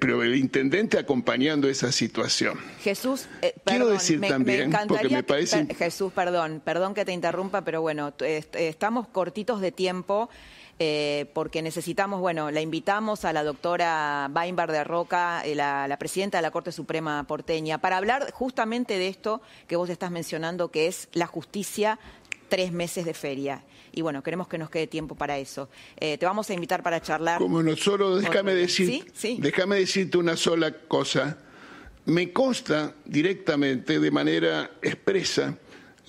[0.00, 2.58] pero el intendente acompañando esa situación.
[2.80, 5.66] Jesús, eh, quiero decir también, porque me parece...
[5.74, 10.28] Jesús, perdón, perdón que te interrumpa, pero bueno, estamos cortitos de tiempo.
[10.78, 16.38] Eh, porque necesitamos, bueno, la invitamos a la doctora Weinberg de Roca, la, la, presidenta
[16.38, 20.88] de la Corte Suprema porteña, para hablar justamente de esto que vos estás mencionando, que
[20.88, 22.00] es la justicia
[22.48, 25.68] tres meses de feria y bueno, queremos que nos quede tiempo para eso.
[25.98, 27.38] Eh, te vamos a invitar para charlar.
[27.38, 29.04] Como no, solo déjame, decir,
[29.38, 31.38] déjame decirte una sola cosa.
[32.06, 35.56] Me consta directamente, de manera expresa,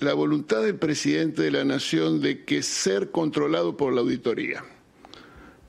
[0.00, 4.64] la voluntad del presidente de la Nación de que ser controlado por la auditoría.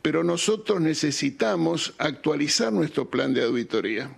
[0.02, 4.16] Pero nosotros necesitamos actualizar nuestro plan de auditoría.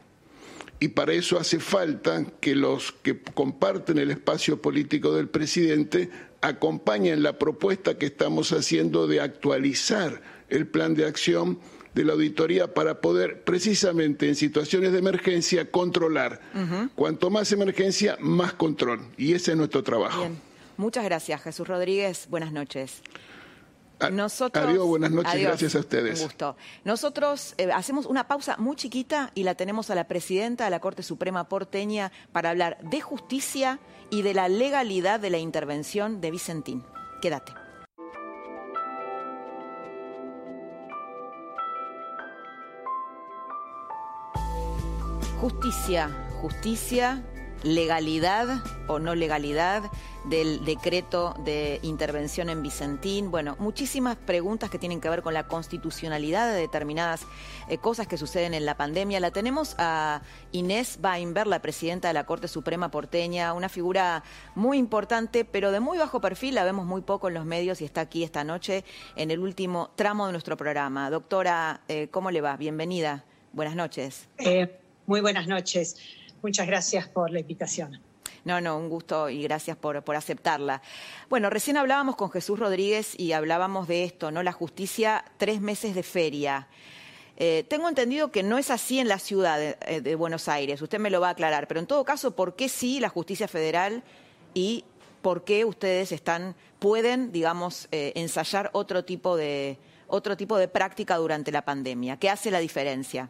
[0.79, 6.09] Y para eso hace falta que los que comparten el espacio político del presidente
[6.41, 11.59] acompañen la propuesta que estamos haciendo de actualizar el plan de acción
[11.95, 16.39] de la auditoría para poder precisamente en situaciones de emergencia controlar.
[16.93, 19.01] Cuanto más emergencia, más control.
[19.17, 20.19] Y ese es nuestro trabajo.
[20.19, 20.37] Bien.
[20.77, 22.27] Muchas gracias, Jesús Rodríguez.
[22.29, 23.01] Buenas noches.
[24.11, 26.19] Nosotros, adiós, buenas noches, gracias a ustedes.
[26.19, 26.55] Un gusto.
[26.83, 30.79] Nosotros eh, hacemos una pausa muy chiquita y la tenemos a la presidenta de la
[30.79, 33.79] Corte Suprema porteña para hablar de justicia
[34.09, 36.83] y de la legalidad de la intervención de Vicentín.
[37.21, 37.53] Quédate.
[45.41, 46.09] Justicia,
[46.41, 47.23] justicia
[47.63, 49.83] legalidad o no legalidad
[50.25, 53.31] del decreto de intervención en Vicentín.
[53.31, 57.25] Bueno, muchísimas preguntas que tienen que ver con la constitucionalidad de determinadas
[57.69, 59.19] eh, cosas que suceden en la pandemia.
[59.19, 64.23] La tenemos a Inés Weinberg, la presidenta de la Corte Suprema porteña, una figura
[64.55, 67.85] muy importante, pero de muy bajo perfil, la vemos muy poco en los medios y
[67.85, 68.83] está aquí esta noche
[69.15, 71.09] en el último tramo de nuestro programa.
[71.09, 72.57] Doctora, eh, ¿cómo le va?
[72.57, 73.23] Bienvenida.
[73.53, 74.27] Buenas noches.
[74.37, 75.95] Eh, muy buenas noches.
[76.41, 78.01] Muchas gracias por la invitación.
[78.45, 80.81] No, no, un gusto y gracias por, por, aceptarla.
[81.29, 84.41] Bueno, recién hablábamos con Jesús Rodríguez y hablábamos de esto, ¿no?
[84.41, 86.67] La justicia, tres meses de feria.
[87.39, 90.97] Eh, tengo entendido que no es así en la ciudad eh, de, Buenos Aires, usted
[90.97, 94.01] me lo va a aclarar, pero en todo caso, ¿por qué sí la justicia federal
[94.55, 94.85] y
[95.21, 99.77] por qué ustedes están, pueden, digamos, eh, ensayar otro tipo, de,
[100.07, 102.17] otro tipo de práctica durante la pandemia?
[102.17, 103.29] ¿Qué hace la diferencia?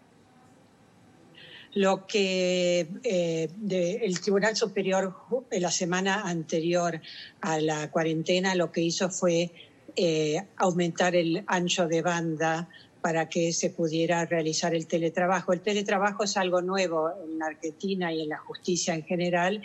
[1.78, 3.49] Lo que eh,
[4.01, 5.13] el Tribunal Superior
[5.51, 6.99] en la semana anterior
[7.41, 9.51] a la cuarentena lo que hizo fue
[9.95, 12.67] eh, aumentar el ancho de banda
[13.01, 15.53] para que se pudiera realizar el teletrabajo.
[15.53, 19.61] El teletrabajo es algo nuevo en Argentina y en la justicia en general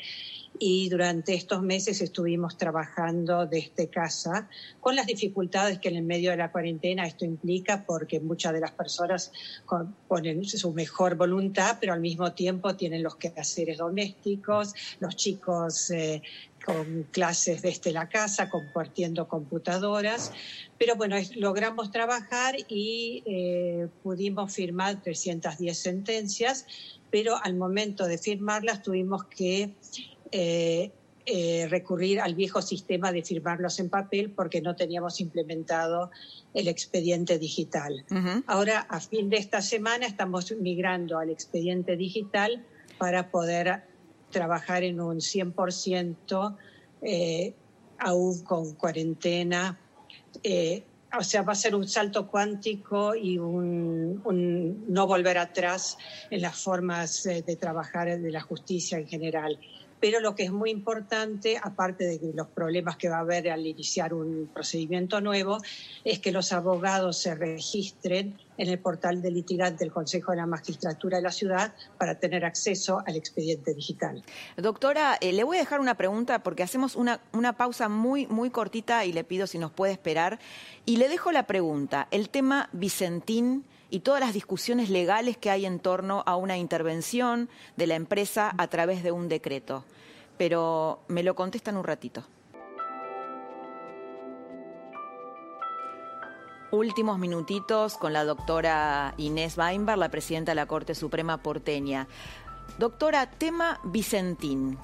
[0.59, 4.49] y durante estos meses estuvimos trabajando desde casa
[4.81, 8.61] con las dificultades que en el medio de la cuarentena esto implica porque muchas de
[8.61, 9.33] las personas
[10.09, 16.23] ponen su mejor voluntad pero al mismo tiempo tienen los quehaceres domésticos, los chicos eh,
[16.65, 20.33] con clases desde la casa, compartiendo computadoras,
[20.79, 26.67] pero bueno, logramos trabajar y eh, pudimos firmar 310 sentencias,
[27.11, 29.75] pero al momento de firmarlas tuvimos que
[30.33, 30.91] eh,
[31.25, 36.11] eh, recurrir al viejo sistema de firmarlos en papel porque no teníamos implementado
[36.53, 38.05] el expediente digital.
[38.49, 42.65] Ahora, a fin de esta semana, estamos migrando al expediente digital
[42.99, 43.85] para poder
[44.31, 46.57] trabajar en un 100%
[47.03, 47.55] eh,
[47.99, 49.79] aún con cuarentena.
[51.17, 55.99] o sea, va a ser un salto cuántico y un no volver atrás
[56.31, 59.61] en las formas de trabajar de la justicia en general
[60.03, 63.65] pero lo que es muy importante, aparte de los problemas que va a haber al
[63.65, 65.59] iniciar un procedimiento nuevo,
[66.03, 70.47] es que los abogados se registren en el portal de litigante del Consejo de la
[70.47, 74.25] Magistratura de la Ciudad para tener acceso al expediente digital.
[74.57, 78.51] Doctora, eh, le voy a dejar una pregunta porque hacemos una, una pausa muy, muy
[78.51, 80.41] cortita y le pido si nos puede esperar.
[80.85, 85.67] Y le dejo la pregunta, el tema Vicentín y todas las discusiones legales que hay
[85.67, 89.85] en torno a una intervención de la empresa a través de un decreto.
[90.39, 92.25] Pero me lo contestan un ratito.
[96.71, 102.09] Últimos minutitos con la doctora Inés Weinberg, la presidenta de la Corte Suprema porteña.
[102.79, 104.79] Doctora, tema Vicentín.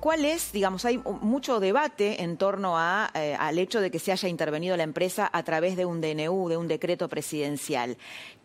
[0.00, 4.12] ¿Cuál es, digamos, hay mucho debate en torno a, eh, al hecho de que se
[4.12, 7.96] haya intervenido la empresa a través de un DNU, de un decreto presidencial?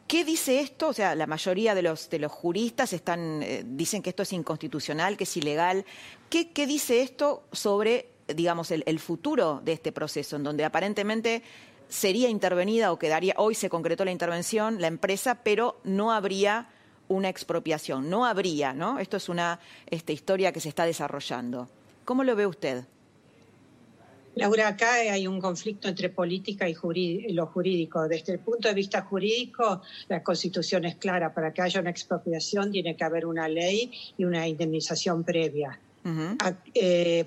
[0.08, 0.90] ¿Qué dice esto?
[0.90, 4.34] O sea, la mayoría de los, de los juristas están, eh, dicen que esto es
[4.34, 5.86] inconstitucional, que es ilegal.
[6.30, 11.44] ¿Qué, dice esto sobre digamos, el, futuro de este proceso, en donde aparentemente
[11.90, 16.70] sería intervenida o quedaría, hoy se concretó la intervención, la empresa, pero no habría
[17.12, 19.00] una expropiación, no habría, ¿no?
[19.00, 21.70] Esto es una este, historia que se está desarrollando.
[22.06, 22.86] ¿Cómo lo ve usted?
[24.36, 28.08] Laura, acá hay un conflicto entre política y lo jurídico.
[28.08, 31.34] Desde el punto de vista jurídico, la Constitución es clara.
[31.34, 35.78] Para que haya una expropiación tiene que haber una ley y una indemnización previa.
[36.74, 37.26] Eh,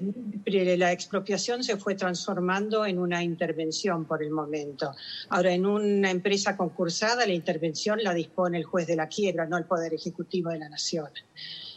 [0.77, 4.93] la expropiación se fue transformando en una intervención por el momento.
[5.29, 9.57] Ahora, en una empresa concursada, la intervención la dispone el juez de la quiebra, no
[9.57, 11.09] el Poder Ejecutivo de la Nación.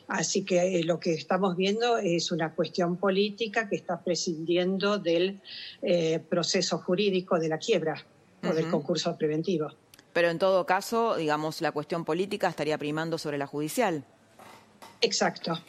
[0.08, 5.42] Así que eh, lo que estamos viendo es una cuestión política que está prescindiendo del
[5.82, 8.06] eh, proceso jurídico de la quiebra
[8.44, 9.70] o del concurso preventivo.
[10.14, 14.06] Pero en todo caso, digamos, la cuestión política estaría primando sobre la judicial.
[15.02, 15.60] Exacto.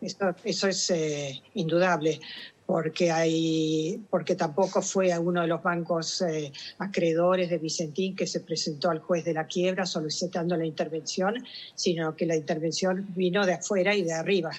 [0.00, 2.20] Eso, es eh, indudable
[2.66, 8.26] porque hay porque tampoco fue a uno de los bancos eh, acreedores de Vicentín que
[8.26, 13.46] se presentó al juez de la quiebra solicitando la intervención, sino que la intervención vino
[13.46, 14.50] de afuera y de arriba.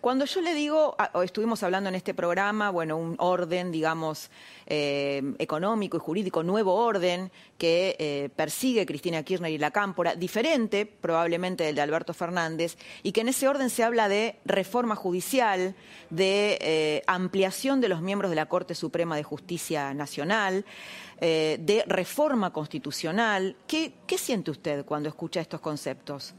[0.00, 4.30] Cuando yo le digo, ah, estuvimos hablando en este programa, bueno, un orden, digamos,
[4.66, 10.84] eh, económico y jurídico, nuevo orden que eh, persigue Cristina Kirchner y la Cámpora, diferente
[10.86, 15.74] probablemente del de Alberto Fernández, y que en ese orden se habla de reforma judicial,
[16.10, 20.64] de ampliación de los miembros de la Corte Suprema de Justicia Nacional,
[21.20, 23.56] eh, de reforma constitucional.
[23.66, 26.34] ¿Qué, ¿Qué siente usted cuando escucha estos conceptos?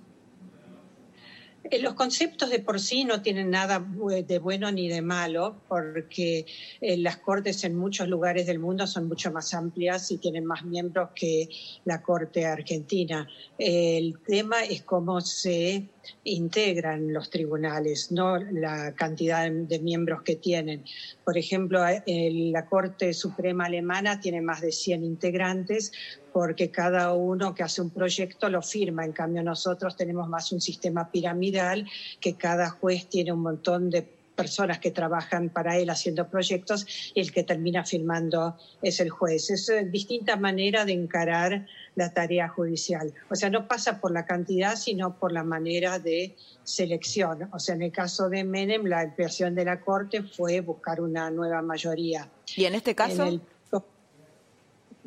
[1.72, 6.46] Eh, los conceptos de por sí no tienen nada de bueno ni de malo, porque
[6.82, 10.64] eh, las cortes en muchos lugares del mundo son mucho más amplias y tienen más
[10.64, 11.50] miembros que
[11.86, 13.28] la Corte Argentina.
[13.58, 15.90] El tema es cómo se
[16.24, 20.84] integran los tribunales, no la cantidad de miembros que tienen.
[21.24, 25.92] Por ejemplo, la Corte Suprema Alemana tiene más de 100 integrantes
[26.36, 29.06] porque cada uno que hace un proyecto lo firma.
[29.06, 34.02] En cambio, nosotros tenemos más un sistema piramidal que cada juez tiene un montón de
[34.36, 39.50] personas que trabajan para él haciendo proyectos y el que termina firmando es el juez.
[39.50, 43.14] Es distinta manera de encarar la tarea judicial.
[43.30, 47.48] O sea, no pasa por la cantidad, sino por la manera de selección.
[47.54, 51.32] O sea, en el caso de Menem, la impresión de la Corte fue buscar una
[51.32, 52.30] nueva mayoría.
[52.58, 53.40] ¿Y en este caso?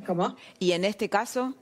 [0.07, 0.37] ¿Cómo?
[0.59, 1.55] ¿Y en este caso?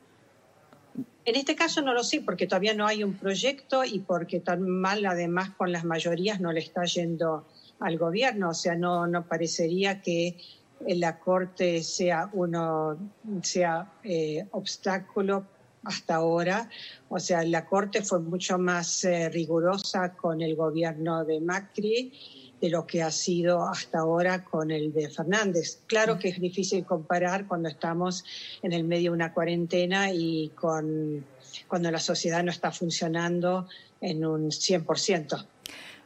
[1.25, 4.69] En este caso no lo sé, porque todavía no hay un proyecto y porque tan
[4.69, 7.47] mal, además, con las mayorías no le está yendo
[7.81, 8.51] al gobierno.
[8.51, 10.37] O sea, no, no parecería que
[10.81, 12.97] la Corte sea uno
[13.43, 15.47] sea eh, obstáculo
[15.85, 16.69] hasta ahora.
[17.09, 22.13] O sea, la Corte fue mucho más eh, rigurosa con el gobierno de Macri
[22.61, 25.81] de lo que ha sido hasta ahora con el de Fernández.
[25.87, 28.25] Claro que es difícil comparar cuando estamos
[28.63, 31.25] en el medio de una cuarentena y con
[31.69, 33.67] cuando la sociedad no está funcionando
[34.01, 35.47] en un 100%.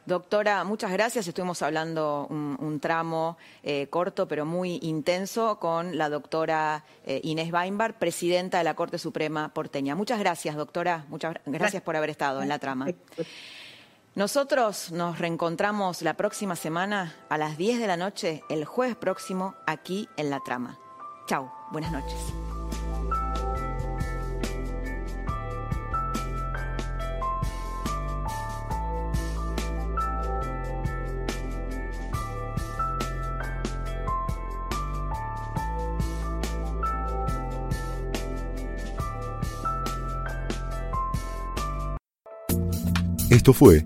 [0.05, 1.27] Doctora, muchas gracias.
[1.27, 7.99] Estuvimos hablando un, tramo eh, corto pero muy intenso con la doctora eh, Inés Weinbar,
[7.99, 9.93] presidenta de la Corte Suprema porteña.
[9.93, 11.05] Muchas gracias, doctora.
[11.09, 12.87] Muchas gracias por haber estado en la trama.
[14.13, 19.55] Nosotros nos reencontramos la próxima semana a las 10 de la noche, el jueves próximo,
[19.65, 20.77] aquí en la trama.
[21.27, 22.19] Chao, buenas noches.
[43.29, 43.85] Esto fue